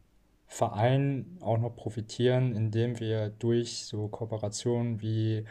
[0.54, 5.46] Verein auch noch profitieren, indem wir durch so Kooperationen wie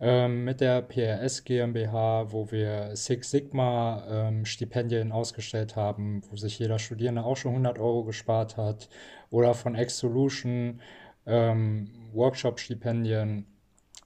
[0.00, 6.58] ähm, mit der PRS GmbH, wo wir Six Sigma ähm, Stipendien ausgestellt haben, wo sich
[6.58, 8.88] jeder Studierende auch schon 100 Euro gespart hat,
[9.28, 10.80] oder von X-Solution
[11.26, 13.46] ähm, Workshop-Stipendien.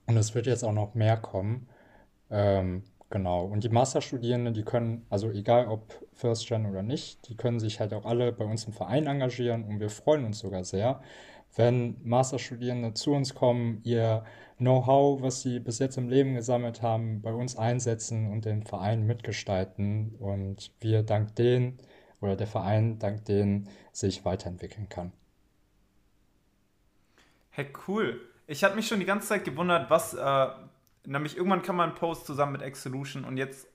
[0.07, 1.69] Und es wird jetzt auch noch mehr kommen.
[2.31, 2.83] Ähm,
[3.15, 3.45] Genau.
[3.45, 7.79] Und die Masterstudierenden, die können, also egal ob First Gen oder nicht, die können sich
[7.79, 11.01] halt auch alle bei uns im Verein engagieren und wir freuen uns sogar sehr,
[11.55, 14.25] wenn Masterstudierende zu uns kommen, ihr
[14.59, 19.07] Know-how, was sie bis jetzt im Leben gesammelt haben, bei uns einsetzen und den Verein
[19.07, 21.79] mitgestalten und wir dank denen
[22.21, 25.13] oder der Verein dank denen sich weiterentwickeln kann.
[27.51, 28.21] Hey, cool.
[28.49, 30.47] Ich hatte mich schon die ganze Zeit gewundert, was äh,
[31.07, 33.69] Nämlich irgendwann kann man Post zusammen mit X-Solution und jetzt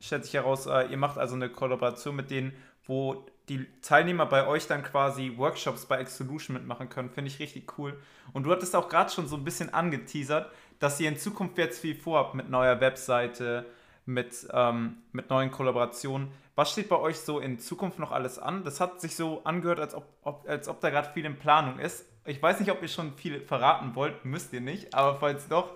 [0.00, 2.52] stellt sich heraus, äh, ihr macht also eine Kollaboration mit denen,
[2.86, 7.10] wo die Teilnehmer bei euch dann quasi Workshops bei X-Solution mitmachen können.
[7.10, 7.98] Finde ich richtig cool.
[8.32, 11.80] Und du hattest auch gerade schon so ein bisschen angeteasert, dass ihr in Zukunft jetzt
[11.80, 13.66] viel vorhabt mit neuer Webseite,
[14.06, 16.28] mit, ähm, mit neuen Kollaborationen.
[16.54, 18.64] Was steht bei euch so in Zukunft noch alles an?
[18.64, 21.78] Das hat sich so angehört, als ob, ob als ob da gerade viel in Planung
[21.78, 22.06] ist.
[22.26, 25.72] Ich weiß nicht, ob ihr schon viel verraten wollt, müsst ihr nicht, aber falls doch,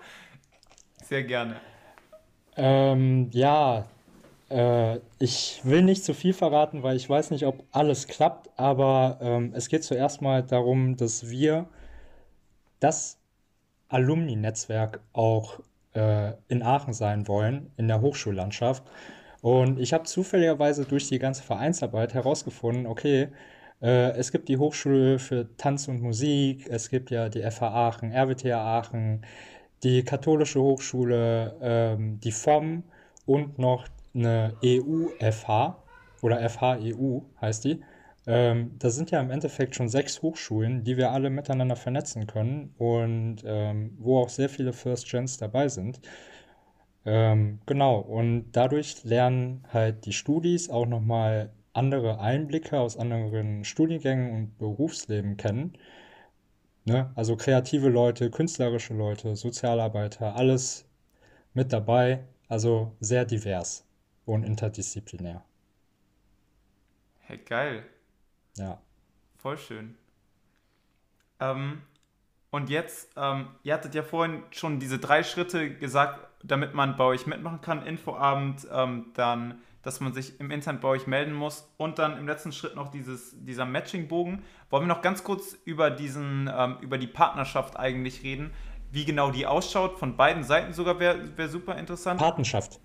[1.09, 1.55] sehr gerne.
[2.55, 3.85] Ähm, ja,
[4.49, 9.17] äh, ich will nicht zu viel verraten, weil ich weiß nicht, ob alles klappt, aber
[9.21, 11.67] ähm, es geht zuerst mal darum, dass wir
[12.79, 13.17] das
[13.89, 15.59] Alumni-Netzwerk auch
[15.93, 18.83] äh, in Aachen sein wollen, in der Hochschullandschaft.
[19.41, 23.29] Und ich habe zufälligerweise durch die ganze Vereinsarbeit herausgefunden, okay,
[23.81, 28.11] äh, es gibt die Hochschule für Tanz und Musik, es gibt ja die FH Aachen,
[28.11, 29.25] RWTH Aachen,
[29.83, 32.83] die Katholische Hochschule, ähm, die FOM
[33.25, 35.77] und noch eine EU-FH
[36.21, 37.81] oder FH-EU heißt die.
[38.27, 42.73] Ähm, das sind ja im Endeffekt schon sechs Hochschulen, die wir alle miteinander vernetzen können
[42.77, 45.99] und ähm, wo auch sehr viele First Gens dabei sind.
[47.05, 54.31] Ähm, genau, und dadurch lernen halt die Studis auch nochmal andere Einblicke aus anderen Studiengängen
[54.31, 55.73] und Berufsleben kennen.
[56.89, 57.11] Ne?
[57.15, 60.85] Also kreative Leute, künstlerische Leute, Sozialarbeiter, alles
[61.53, 62.25] mit dabei.
[62.47, 63.85] Also sehr divers
[64.25, 65.43] und interdisziplinär.
[67.19, 67.83] Hey, geil.
[68.57, 68.81] Ja.
[69.37, 69.95] Voll schön.
[71.39, 71.83] Ähm,
[72.49, 77.03] und jetzt, ähm, ihr hattet ja vorhin schon diese drei Schritte gesagt, damit man bei
[77.03, 77.85] euch mitmachen kann.
[77.85, 82.27] Infoabend, ähm, dann dass man sich im Internet bei euch melden muss und dann im
[82.27, 84.43] letzten Schritt noch dieses, dieser Matching-Bogen.
[84.69, 88.51] Wollen wir noch ganz kurz über, diesen, ähm, über die Partnerschaft eigentlich reden?
[88.91, 92.19] Wie genau die ausschaut, von beiden Seiten sogar wäre wär super interessant.
[92.19, 92.79] Partnerschaft.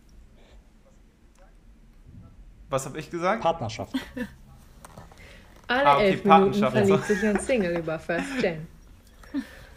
[2.68, 3.42] Was habe ich gesagt?
[3.42, 3.94] Partnerschaft.
[5.66, 8.66] Alle ah, okay, elf Minuten verliebt sich ein Single über First Gen.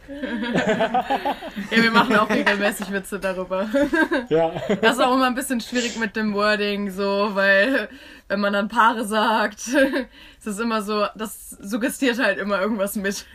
[0.08, 3.68] ja, wir machen auch regelmäßig Witze darüber.
[4.30, 4.51] Ja.
[4.82, 7.89] Das ist auch immer ein bisschen schwierig mit dem Wording, so, weil
[8.28, 13.26] wenn man dann Paare sagt, ist es immer so, das suggestiert halt immer irgendwas mit.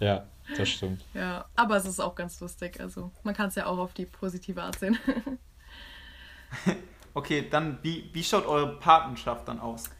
[0.00, 0.26] Ja,
[0.56, 1.04] das stimmt.
[1.14, 2.80] Ja, aber es ist auch ganz lustig.
[2.80, 4.98] Also man kann es ja auch auf die positive Art sehen.
[7.14, 9.90] Okay, dann wie, wie schaut eure Patenschaft dann aus?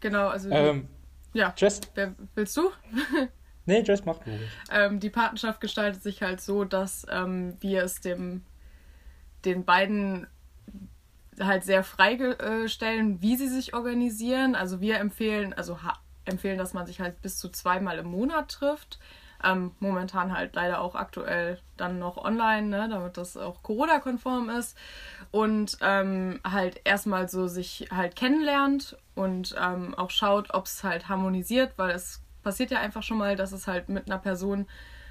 [0.00, 0.50] Genau, also.
[0.50, 0.88] Ähm,
[1.32, 1.54] ja.
[1.56, 1.80] Jess?
[1.94, 2.70] Wer, willst du?
[3.66, 4.40] Nee, Jess macht ruhig.
[4.70, 8.42] Ähm, die Patenschaft gestaltet sich halt so, dass ähm, wir es dem,
[9.44, 10.26] den beiden
[11.40, 14.54] halt sehr freistellen, wie sie sich organisieren.
[14.54, 15.78] Also wir empfehlen, also
[16.24, 18.98] empfehlen, dass man sich halt bis zu zweimal im Monat trifft.
[19.44, 24.76] Ähm, momentan halt leider auch aktuell dann noch online, ne, damit das auch Corona-konform ist.
[25.32, 31.08] Und ähm, halt erstmal so sich halt kennenlernt und ähm, auch schaut, ob es halt
[31.08, 34.66] harmonisiert, weil es passiert ja einfach schon mal, dass es halt mit einer Person,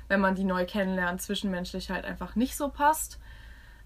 [0.07, 3.19] wenn man die neu kennenlernt, zwischenmenschlich halt einfach nicht so passt.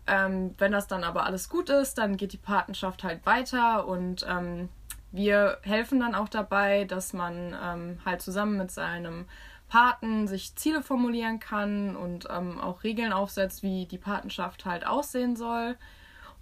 [0.07, 4.25] Ähm, wenn das dann aber alles gut ist, dann geht die Patenschaft halt weiter und
[4.29, 4.69] ähm,
[5.11, 9.25] wir helfen dann auch dabei, dass man ähm, halt zusammen mit seinem
[9.67, 15.35] Paten sich Ziele formulieren kann und ähm, auch Regeln aufsetzt, wie die Patenschaft halt aussehen
[15.35, 15.75] soll.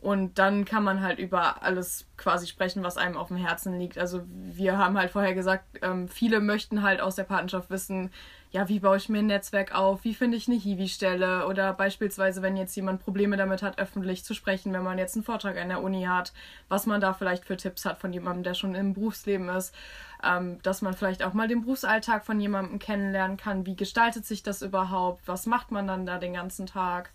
[0.03, 3.97] Und dann kann man halt über alles quasi sprechen, was einem auf dem Herzen liegt.
[3.97, 8.11] Also wir haben halt vorher gesagt, ähm, viele möchten halt aus der Patenschaft wissen,
[8.51, 11.47] ja, wie baue ich mir ein Netzwerk auf, wie finde ich eine Hiwi-Stelle?
[11.47, 15.23] Oder beispielsweise, wenn jetzt jemand Probleme damit hat, öffentlich zu sprechen, wenn man jetzt einen
[15.23, 16.33] Vortrag an der Uni hat,
[16.67, 19.73] was man da vielleicht für Tipps hat von jemandem, der schon im Berufsleben ist,
[20.21, 24.43] ähm, dass man vielleicht auch mal den Berufsalltag von jemandem kennenlernen kann, wie gestaltet sich
[24.43, 27.11] das überhaupt, was macht man dann da den ganzen Tag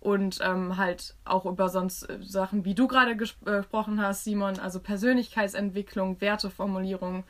[0.00, 4.58] und ähm, halt auch über sonst äh, Sachen, wie du gerade äh, gesprochen hast, Simon,
[4.58, 7.24] also Persönlichkeitsentwicklung, Werteformulierung,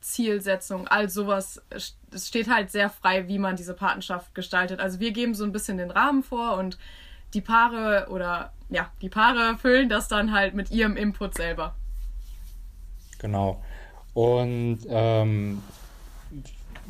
[0.00, 1.62] Zielsetzung, all sowas.
[1.70, 4.80] Es steht halt sehr frei, wie man diese Patenschaft gestaltet.
[4.80, 6.78] Also wir geben so ein bisschen den Rahmen vor und
[7.32, 11.74] die Paare oder ja, die Paare füllen das dann halt mit ihrem Input selber.
[13.18, 13.62] Genau.
[14.14, 15.62] Und ähm,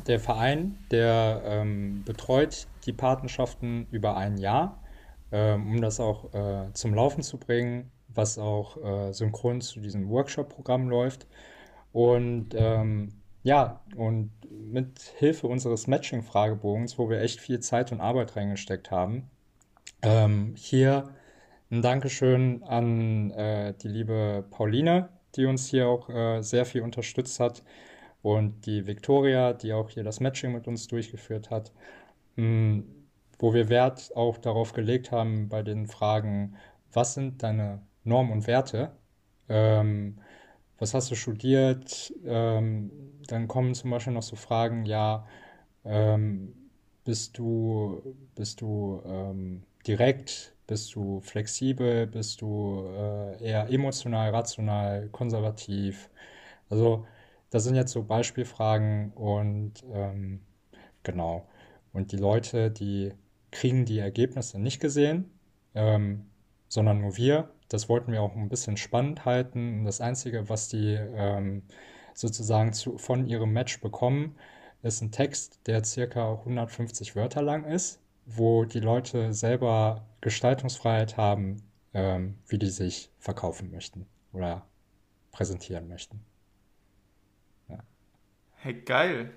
[0.07, 4.77] der Verein, der ähm, betreut die Patenschaften über ein Jahr,
[5.31, 10.89] um das auch äh, zum Laufen zu bringen, was auch äh, synchron zu diesem Workshop-Programm
[10.89, 11.27] läuft.
[11.91, 13.13] Und ähm,
[13.43, 19.29] ja, und mit Hilfe unseres Matching-Fragebogens, wo wir echt viel Zeit und Arbeit reingesteckt haben,
[20.01, 21.09] ähm, hier
[21.71, 27.39] ein Dankeschön an äh, die liebe Pauline, die uns hier auch äh, sehr viel unterstützt
[27.39, 27.63] hat,
[28.25, 31.71] und die Victoria, die auch hier das Matching mit uns durchgeführt hat,
[32.37, 33.04] mh, hm,
[33.39, 36.55] wo wir Wert auch darauf gelegt haben bei den Fragen,
[36.93, 38.91] was sind deine Normen und Werte?
[39.49, 40.19] Ähm,
[40.79, 42.13] was hast du studiert?
[42.25, 42.91] Ähm,
[43.27, 45.25] dann kommen zum Beispiel noch so Fragen, ja,
[45.85, 46.53] ähm,
[47.03, 48.01] bist du,
[48.35, 56.09] bist du ähm, direkt, bist du flexibel, bist du äh, eher emotional, rational, konservativ?
[56.69, 57.05] Also
[57.51, 60.41] das sind jetzt so Beispielfragen und ähm,
[61.03, 61.47] genau.
[61.93, 63.13] Und die Leute, die
[63.55, 65.31] kriegen die Ergebnisse nicht gesehen,
[65.73, 66.25] ähm,
[66.67, 69.85] sondern nur wir das wollten wir auch ein bisschen spannend halten.
[69.85, 71.63] Das Einzige, was die ähm,
[72.13, 74.35] sozusagen zu, von ihrem Match bekommen,
[74.83, 81.63] ist ein Text, der circa 150 Wörter lang ist, wo die Leute selber Gestaltungsfreiheit haben,
[81.93, 84.67] ähm, wie die sich verkaufen möchten oder
[85.31, 86.23] präsentieren möchten.
[87.67, 87.79] Ja.
[88.57, 89.31] Hey, geil.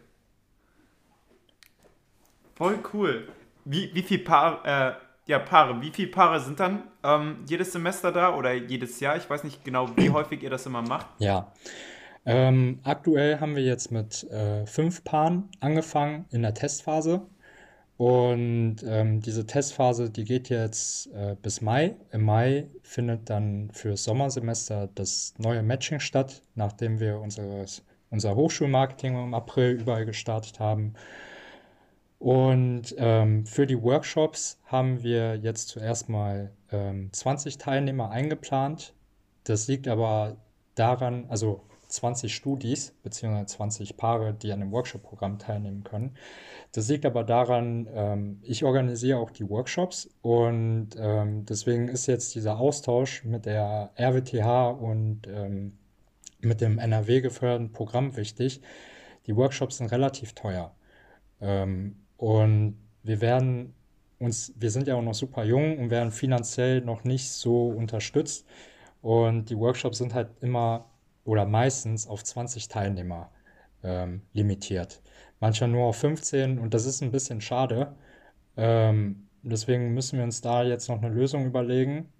[2.57, 3.29] Voll cool.
[3.71, 4.93] Wie, wie viel Paar, äh,
[5.27, 5.81] ja, Paare.
[5.83, 9.17] Wie viele Paare sind dann ähm, jedes Semester da oder jedes Jahr?
[9.19, 11.07] Ich weiß nicht genau, wie häufig ihr das immer macht.
[11.19, 11.53] Ja.
[12.25, 17.27] Ähm, aktuell haben wir jetzt mit äh, fünf Paaren angefangen in der Testphase.
[17.99, 21.97] Und ähm, diese Testphase, die geht jetzt äh, bis Mai.
[22.11, 29.23] Im Mai findet dann fürs Sommersemester das neue Matching statt, nachdem wir unseres, unser Hochschulmarketing
[29.23, 30.95] im April überall gestartet haben.
[32.19, 38.95] Und ähm, für die Workshops haben wir jetzt zuerst mal ähm, 20 Teilnehmer eingeplant.
[39.45, 40.37] Das liegt aber
[40.75, 46.17] daran, also 20 Studis beziehungsweise 20 Paare, die an dem Workshop-Programm teilnehmen können.
[46.73, 52.35] Das liegt aber daran, ähm, ich organisiere auch die Workshops und ähm, deswegen ist jetzt
[52.35, 55.79] dieser Austausch mit der RWTH und ähm,
[56.41, 58.61] mit dem NRW geförderten Programm wichtig.
[59.27, 60.75] Die Workshops sind relativ teuer.
[62.19, 63.75] Und wir werden
[64.21, 68.47] uns, wir sind ja auch noch super jung und werden finanziell noch nicht so unterstützt.
[69.03, 70.87] Und die Workshops sind halt immer
[71.25, 73.31] oder meistens auf 20 Teilnehmer
[73.85, 75.03] ähm, limitiert.
[75.41, 77.97] Manchmal nur auf 15 und das ist ein bisschen schade.
[78.57, 82.13] Ähm, deswegen müssen wir uns da jetzt noch eine Lösung überlegen.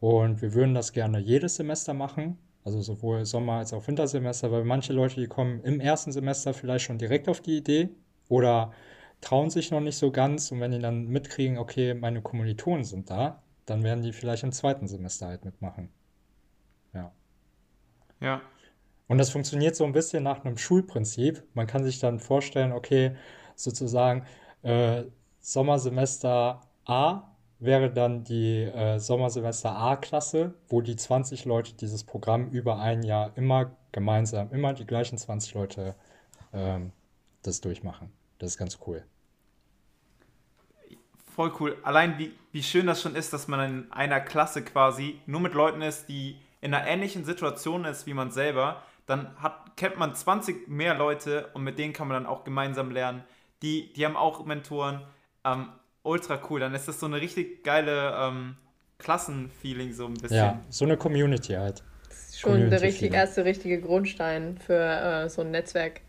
[0.00, 4.64] Und wir würden das gerne jedes Semester machen, also sowohl Sommer- als auch Wintersemester, weil
[4.64, 7.90] manche Leute, die kommen im ersten Semester vielleicht schon direkt auf die Idee
[8.28, 8.72] oder
[9.20, 13.10] trauen sich noch nicht so ganz und wenn die dann mitkriegen, okay, meine Kommilitonen sind
[13.10, 15.90] da, dann werden die vielleicht im zweiten Semester halt mitmachen.
[16.94, 17.12] Ja.
[18.20, 18.40] Ja.
[19.08, 21.42] Und das funktioniert so ein bisschen nach einem Schulprinzip.
[21.54, 23.16] Man kann sich dann vorstellen, okay,
[23.54, 24.24] sozusagen
[24.62, 25.04] äh,
[25.40, 27.22] Sommersemester A
[27.58, 33.32] wäre dann die äh, Sommersemester A-Klasse, wo die 20 Leute dieses Programm über ein Jahr
[33.36, 35.94] immer gemeinsam, immer die gleichen 20 Leute
[36.52, 36.92] ähm,
[37.42, 38.12] das durchmachen.
[38.38, 39.04] Das ist ganz cool.
[41.34, 41.76] Voll cool.
[41.82, 45.54] Allein wie, wie schön das schon ist, dass man in einer Klasse quasi nur mit
[45.54, 48.82] Leuten ist, die in einer ähnlichen Situation ist wie man selber.
[49.06, 52.90] Dann hat, kennt man 20 mehr Leute und mit denen kann man dann auch gemeinsam
[52.90, 53.22] lernen.
[53.62, 55.02] Die, die haben auch Mentoren.
[55.44, 55.68] Ähm,
[56.02, 56.60] ultra cool.
[56.60, 58.56] Dann ist das so eine richtig geile ähm,
[58.98, 60.36] Klassenfeeling so ein bisschen.
[60.36, 61.82] Ja, so eine Community halt.
[62.08, 66.00] Das ist schon der richtig, erste richtige Grundstein für äh, so ein Netzwerk,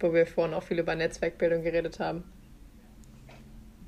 [0.00, 2.24] wo wir vorhin auch viel über Netzwerkbildung geredet haben.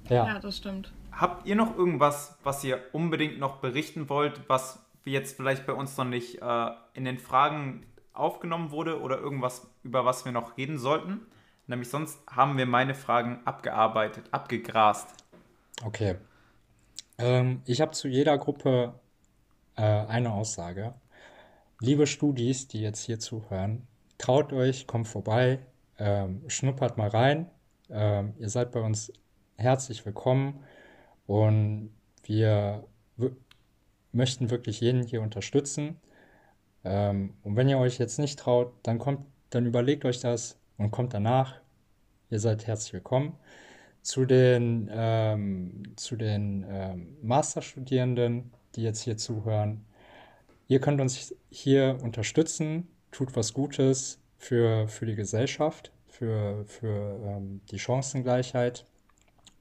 [0.09, 0.27] Ja.
[0.27, 0.93] ja, das stimmt.
[1.13, 5.97] Habt ihr noch irgendwas, was ihr unbedingt noch berichten wollt, was jetzt vielleicht bei uns
[5.97, 10.79] noch nicht äh, in den Fragen aufgenommen wurde oder irgendwas, über was wir noch reden
[10.79, 11.21] sollten?
[11.67, 15.13] Nämlich sonst haben wir meine Fragen abgearbeitet, abgegrast.
[15.85, 16.17] Okay.
[17.19, 18.95] Ähm, ich habe zu jeder Gruppe
[19.77, 20.95] äh, eine Aussage.
[21.81, 23.87] Liebe Studis, die jetzt hier zuhören,
[24.17, 25.61] traut euch, kommt vorbei,
[25.99, 27.51] ähm, schnuppert mal rein.
[27.91, 29.13] Ähm, ihr seid bei uns
[29.57, 30.65] herzlich willkommen
[31.27, 31.91] und
[32.25, 32.85] wir
[34.13, 35.97] möchten wirklich jeden hier unterstützen.
[36.85, 40.91] Ähm, und wenn ihr euch jetzt nicht traut, dann kommt, dann überlegt euch das und
[40.91, 41.61] kommt danach.
[42.31, 43.35] Ihr seid herzlich willkommen.
[44.03, 49.85] Zu den, ähm, zu den ähm, Masterstudierenden, die jetzt hier zuhören.
[50.69, 57.61] Ihr könnt uns hier unterstützen, tut was Gutes für, für die Gesellschaft, für, für ähm,
[57.71, 58.87] die Chancengleichheit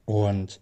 [0.06, 0.62] und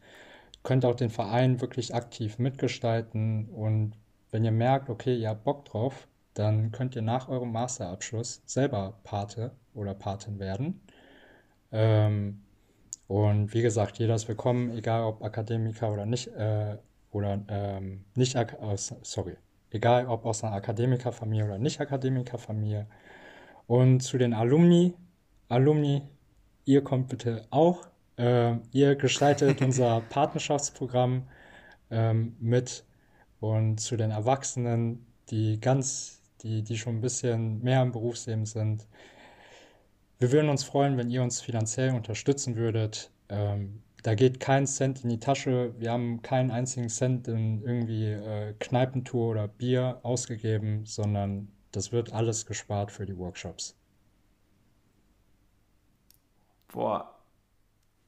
[0.64, 3.50] könnt auch den Verein wirklich aktiv mitgestalten.
[3.50, 3.94] Und
[4.32, 9.00] wenn ihr merkt, okay, ihr habt Bock drauf, dann könnt ihr nach eurem Masterabschluss selber
[9.04, 10.82] Pate oder Patin werden.
[11.72, 12.42] Ähm,
[13.08, 16.78] und wie gesagt, jeder ist willkommen, egal ob Akademiker oder nicht, äh,
[17.12, 19.38] oder ähm, nicht, aus, sorry,
[19.72, 22.88] egal ob aus einer Akademikerfamilie oder nicht Akademikerfamilie.
[23.68, 24.94] Und zu den Alumni,
[25.50, 26.02] Alumni,
[26.66, 27.88] ihr kommt bitte auch.
[28.18, 31.28] Äh, ihr gestaltet unser Partnerschaftsprogramm
[31.90, 32.86] ähm, mit
[33.40, 38.88] und zu den Erwachsenen, die ganz, die, die schon ein bisschen mehr im Berufsleben sind.
[40.20, 43.12] Wir würden uns freuen, wenn ihr uns finanziell unterstützen würdet.
[43.30, 45.74] Ähm, da geht kein Cent in die Tasche.
[45.80, 52.14] Wir haben keinen einzigen Cent in irgendwie äh, Kneipentour oder Bier ausgegeben, sondern das wird
[52.14, 53.76] alles gespart für die Workshops.
[56.68, 57.16] Boah,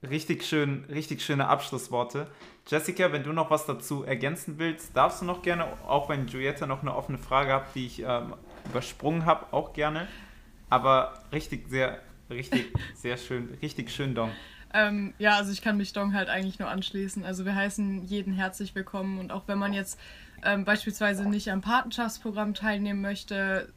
[0.03, 2.27] richtig schön, richtig schöne Abschlussworte.
[2.67, 6.65] Jessica, wenn du noch was dazu ergänzen willst, darfst du noch gerne, auch wenn Julietta
[6.65, 10.07] noch eine offene Frage hat, die ich ähm, übersprungen habe, auch gerne.
[10.69, 14.31] Aber richtig, sehr, richtig, sehr schön, richtig schön, Dong.
[14.73, 17.23] Ähm, ja, also ich kann mich Dong halt eigentlich nur anschließen.
[17.23, 19.97] Also wir heißen jeden herzlich willkommen und auch wenn man jetzt
[20.43, 23.73] ähm, beispielsweise nicht am Patenschaftsprogramm teilnehmen möchte,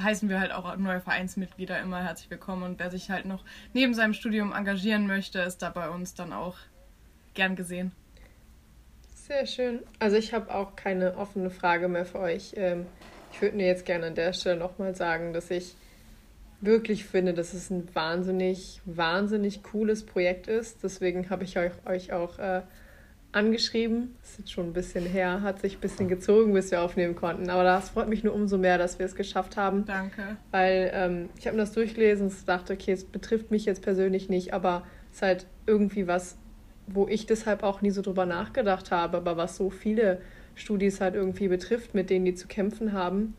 [0.00, 3.44] heißen wir halt auch neue Vereinsmitglieder immer herzlich willkommen und wer sich halt noch
[3.74, 6.56] neben seinem Studium engagieren möchte, ist da bei uns dann auch
[7.34, 7.92] gern gesehen.
[9.14, 9.80] Sehr schön.
[9.98, 12.54] Also ich habe auch keine offene Frage mehr für euch.
[12.56, 12.86] Ähm,
[13.32, 15.74] ich würde mir jetzt gerne an der Stelle nochmal sagen, dass ich
[16.60, 20.82] wirklich finde, dass es ein wahnsinnig, wahnsinnig cooles Projekt ist.
[20.82, 22.62] Deswegen habe ich euch, euch auch äh,
[23.32, 24.14] angeschrieben.
[24.20, 27.14] Das ist jetzt schon ein bisschen her, hat sich ein bisschen gezogen, bis wir aufnehmen
[27.14, 27.50] konnten.
[27.50, 29.84] Aber das freut mich nur umso mehr, dass wir es geschafft haben.
[29.84, 30.36] Danke.
[30.50, 34.28] Weil ähm, ich habe mir das durchgelesen und dachte, okay, es betrifft mich jetzt persönlich
[34.28, 36.38] nicht, aber es ist halt irgendwie was,
[36.86, 40.20] wo ich deshalb auch nie so drüber nachgedacht habe, aber was so viele
[40.54, 43.34] Studis halt irgendwie betrifft, mit denen die zu kämpfen haben.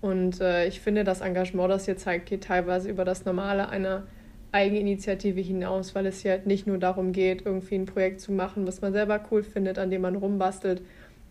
[0.00, 4.06] Und äh, ich finde, das Engagement, das ihr zeigt, geht teilweise über das Normale einer
[4.52, 8.66] Eigeninitiative hinaus, weil es hier halt nicht nur darum geht, irgendwie ein Projekt zu machen,
[8.66, 10.82] was man selber cool findet, an dem man rumbastelt,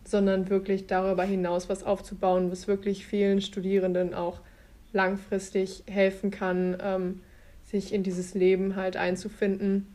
[0.04, 4.40] sondern wirklich darüber hinaus was aufzubauen, was wirklich vielen Studierenden auch
[4.92, 7.20] langfristig helfen kann, ähm,
[7.64, 9.86] sich in dieses Leben halt einzufinden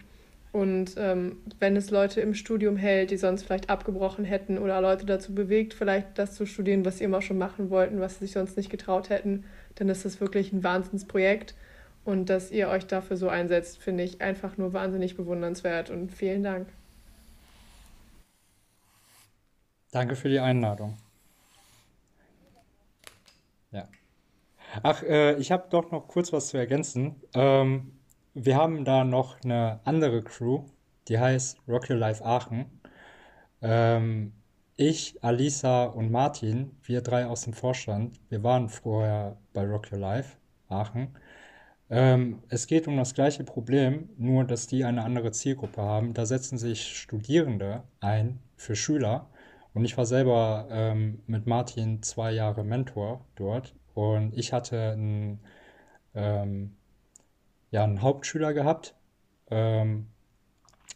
[0.53, 5.03] und ähm, wenn es Leute im Studium hält, die sonst vielleicht abgebrochen hätten oder Leute
[5.03, 8.34] dazu bewegt, vielleicht das zu studieren, was sie immer schon machen wollten, was sie sich
[8.34, 9.45] sonst nicht getraut hätten,
[9.76, 11.55] dann ist das wirklich ein Wahnsinnsprojekt.
[12.06, 16.43] Und dass ihr euch dafür so einsetzt, finde ich einfach nur wahnsinnig bewundernswert und vielen
[16.43, 16.68] Dank.
[19.91, 20.97] Danke für die Einladung.
[23.72, 23.88] Ja.
[24.82, 27.16] Ach, äh, ich habe doch noch kurz was zu ergänzen.
[27.36, 27.93] Ähm,
[28.34, 30.66] wir haben da noch eine andere Crew,
[31.08, 32.66] die heißt Rock Your Life Aachen.
[33.62, 34.34] Ähm,
[34.76, 39.99] ich, Alisa und Martin, wir drei aus dem Vorstand, wir waren vorher bei Rock Your
[39.99, 40.38] Life
[40.68, 41.16] Aachen.
[41.93, 46.15] Ähm, es geht um das gleiche Problem, nur dass die eine andere Zielgruppe haben.
[46.15, 49.29] Da setzen sich Studierende ein für Schüler.
[49.75, 53.75] Und ich war selber ähm, mit Martin zwei Jahre Mentor dort.
[53.93, 55.39] Und ich hatte ein,
[56.15, 56.75] ähm,
[57.69, 58.95] ja einen Hauptschüler gehabt.
[59.51, 60.07] Ähm,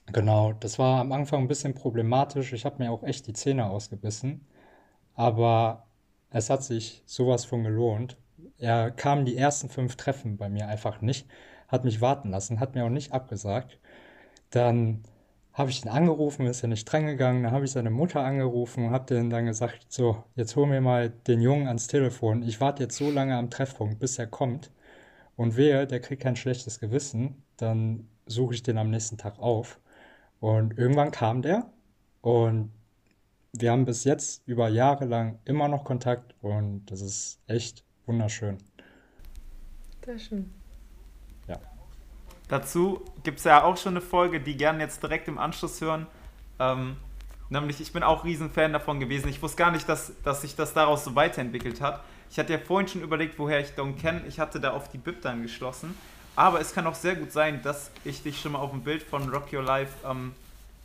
[0.07, 2.53] genau, das war am Anfang ein bisschen problematisch.
[2.53, 4.47] Ich habe mir auch echt die Zähne ausgebissen.
[5.15, 5.87] Aber
[6.31, 8.17] es hat sich sowas von gelohnt.
[8.57, 11.27] Er kam die ersten fünf Treffen bei mir einfach nicht,
[11.67, 13.79] hat mich warten lassen, hat mir auch nicht abgesagt.
[14.51, 15.03] Dann
[15.53, 18.91] habe ich ihn angerufen, ist er nicht drangegangen, dann habe ich seine Mutter angerufen und
[18.93, 22.43] habe denen dann gesagt, so, jetzt hol mir mal den Jungen ans Telefon.
[22.43, 24.71] Ich warte jetzt so lange am Treffpunkt, bis er kommt.
[25.35, 29.79] Und wehe, der kriegt kein schlechtes Gewissen, dann suche ich den am nächsten Tag auf.
[30.39, 31.71] Und irgendwann kam der
[32.21, 32.71] und
[33.53, 38.57] wir haben bis jetzt über Jahre lang immer noch Kontakt und das ist echt wunderschön.
[40.03, 40.53] Sehr schön.
[41.47, 41.57] Ja.
[42.47, 46.07] Dazu gibt es ja auch schon eine Folge, die gerne jetzt direkt im Anschluss hören.
[46.59, 46.97] Ähm,
[47.49, 49.27] nämlich, ich bin auch Riesenfan davon gewesen.
[49.27, 52.03] Ich wusste gar nicht, dass, dass sich das daraus so weiterentwickelt hat.
[52.31, 54.21] Ich hatte ja vorhin schon überlegt, woher ich Don kenne.
[54.27, 55.97] Ich hatte da auf die Bib dann geschlossen.
[56.35, 59.03] Aber es kann auch sehr gut sein, dass ich dich schon mal auf dem Bild
[59.03, 60.33] von Rock Your Life ähm,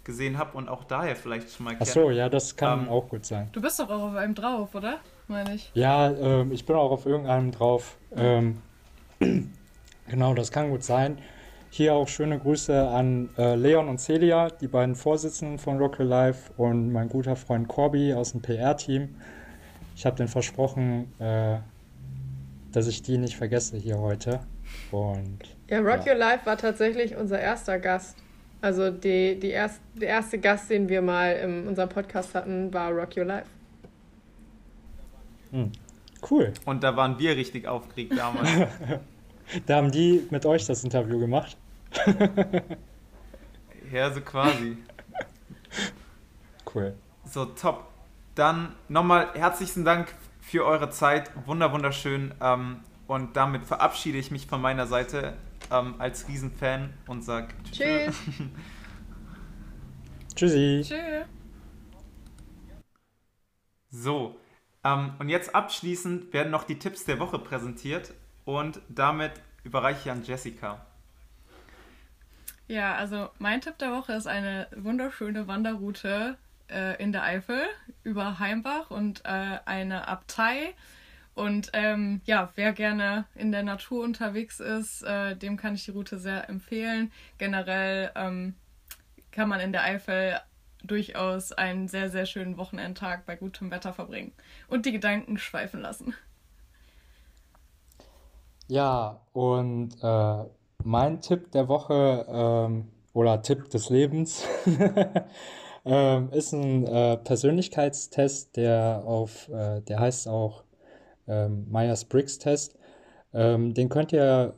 [0.05, 1.83] gesehen habe und auch daher vielleicht schon mal kenne.
[1.83, 3.49] Ach so, ja, das kann Ähm, auch gut sein.
[3.53, 4.99] Du bist doch auch auf einem drauf, oder?
[5.29, 5.71] Meine ich.
[5.75, 7.97] Ja, ähm, ich bin auch auf irgendeinem drauf.
[8.17, 8.59] Ähm,
[10.09, 11.19] genau, das kann gut sein.
[11.71, 16.07] Hier auch schöne Grüße an äh, Leon und Celia, die beiden Vorsitzenden von Rock Your
[16.07, 19.15] Life und mein guter Freund Corby aus dem PR-Team.
[19.97, 21.59] Ich habe denen versprochen, äh,
[22.73, 24.41] dass ich die nicht vergesse hier heute.
[24.91, 25.39] Und
[25.69, 26.13] Ja, Rock Ja.
[26.13, 28.17] Your Life war tatsächlich unser erster Gast.
[28.63, 32.93] Also die, die erst, der erste Gast, den wir mal in unserem Podcast hatten, war
[32.93, 33.49] Rock Your Life.
[35.51, 35.73] hm,
[36.31, 36.53] cool.
[36.65, 38.49] Und da waren wir richtig aufgeregt damals.
[39.67, 41.59] Da haben die mit euch das Interview gemacht.
[43.93, 44.79] ja, so quasi.
[46.73, 46.95] Cool.
[47.29, 47.89] So, top.
[48.35, 51.31] Dann nochmal herzlichen Dank für eure Zeit.
[51.45, 52.33] Wunder, wunderschön.
[52.41, 55.35] Ähm, und damit verabschiede ich mich von meiner Seite
[55.73, 58.15] ähm, als Riesenfan und sag Tschüss.
[60.35, 60.83] Tschüssi.
[60.85, 61.27] Tschüss.
[63.91, 64.39] So,
[64.85, 68.13] ähm, und jetzt abschließend werden noch die Tipps der Woche präsentiert
[68.45, 69.33] und damit
[69.65, 70.85] überreiche ich an Jessica.
[72.69, 77.61] Ja, also mein Tipp der Woche ist eine wunderschöne Wanderroute äh, in der Eifel
[78.03, 80.75] über Heimbach und äh, eine Abtei.
[81.35, 85.91] Und ähm, ja, wer gerne in der Natur unterwegs ist, äh, dem kann ich die
[85.91, 87.11] Route sehr empfehlen.
[87.39, 88.55] Generell ähm,
[89.31, 90.39] kann man in der Eifel
[90.85, 94.33] durchaus einen sehr, sehr schönen Wochenendtag bei gutem Wetter verbringen
[94.69, 96.15] und die Gedanken schweifen lassen.
[98.69, 100.45] Ja, und äh,
[100.85, 104.45] mein Tipp der Woche ähm, oder Tipp des Lebens
[105.85, 110.65] ähm, ist ein äh, Persönlichkeitstest, der auf, äh, der heißt auch
[111.29, 112.77] ähm, Myers-Briggs-Test.
[113.35, 114.55] Ähm, den könnt ihr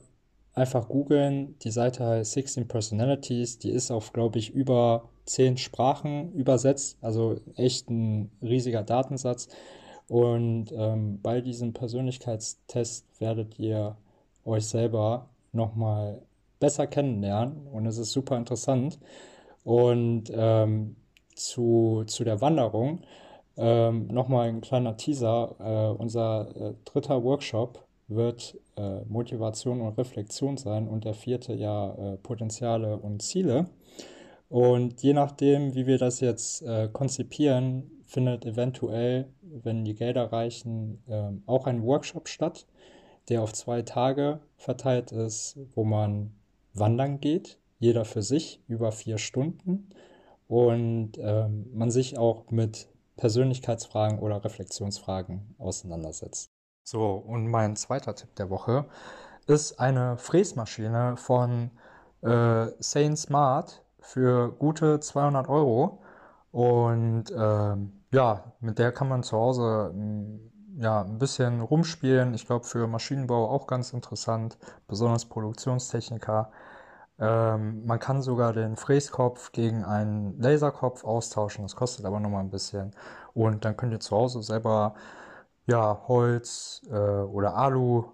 [0.55, 1.57] einfach googeln.
[1.61, 3.59] Die Seite heißt 16 Personalities.
[3.59, 6.99] Die ist auf, glaube ich, über 10 Sprachen übersetzt.
[7.01, 9.49] Also echt ein riesiger Datensatz.
[10.09, 13.97] Und ähm, bei diesem Persönlichkeitstest werdet ihr
[14.45, 16.21] euch selber nochmal
[16.61, 18.99] besser kennenlernen und es ist super interessant.
[19.65, 20.97] Und ähm,
[21.35, 23.01] zu, zu der Wanderung
[23.57, 25.57] ähm, nochmal ein kleiner Teaser.
[25.59, 31.95] Äh, unser äh, dritter Workshop wird äh, Motivation und Reflexion sein und der vierte ja
[31.95, 33.67] äh, Potenziale und Ziele.
[34.49, 41.03] Und je nachdem, wie wir das jetzt äh, konzipieren, findet eventuell, wenn die Gelder reichen,
[41.09, 42.67] ähm, auch ein Workshop statt,
[43.29, 46.33] der auf zwei Tage verteilt ist, wo man
[46.75, 49.89] wandern geht, jeder für sich über vier Stunden
[50.47, 56.51] und ähm, man sich auch mit Persönlichkeitsfragen oder Reflexionsfragen auseinandersetzt.
[56.85, 58.87] So, und mein zweiter Tipp der Woche
[59.47, 61.71] ist eine Fräsmaschine von
[62.23, 66.03] äh, Sane Smart für gute 200 Euro.
[66.51, 72.35] Und ähm, ja, mit der kann man zu Hause m, ja, ein bisschen rumspielen.
[72.35, 76.51] Ich glaube, für Maschinenbau auch ganz interessant, besonders Produktionstechniker.
[77.19, 81.65] Ähm, man kann sogar den Fräskopf gegen einen Laserkopf austauschen.
[81.65, 82.93] Das kostet aber nochmal ein bisschen.
[83.35, 84.95] Und dann könnt ihr zu Hause selber
[85.67, 88.05] ja, Holz äh, oder Alu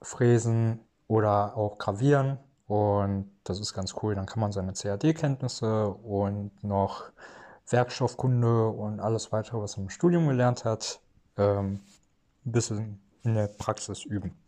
[0.00, 2.38] fräsen oder auch gravieren.
[2.66, 4.14] Und das ist ganz cool.
[4.14, 7.12] Dann kann man seine CAD-Kenntnisse und noch
[7.68, 11.00] Werkstoffkunde und alles weitere, was man im Studium gelernt hat,
[11.36, 11.80] ähm,
[12.44, 14.41] ein bisschen in der Praxis üben.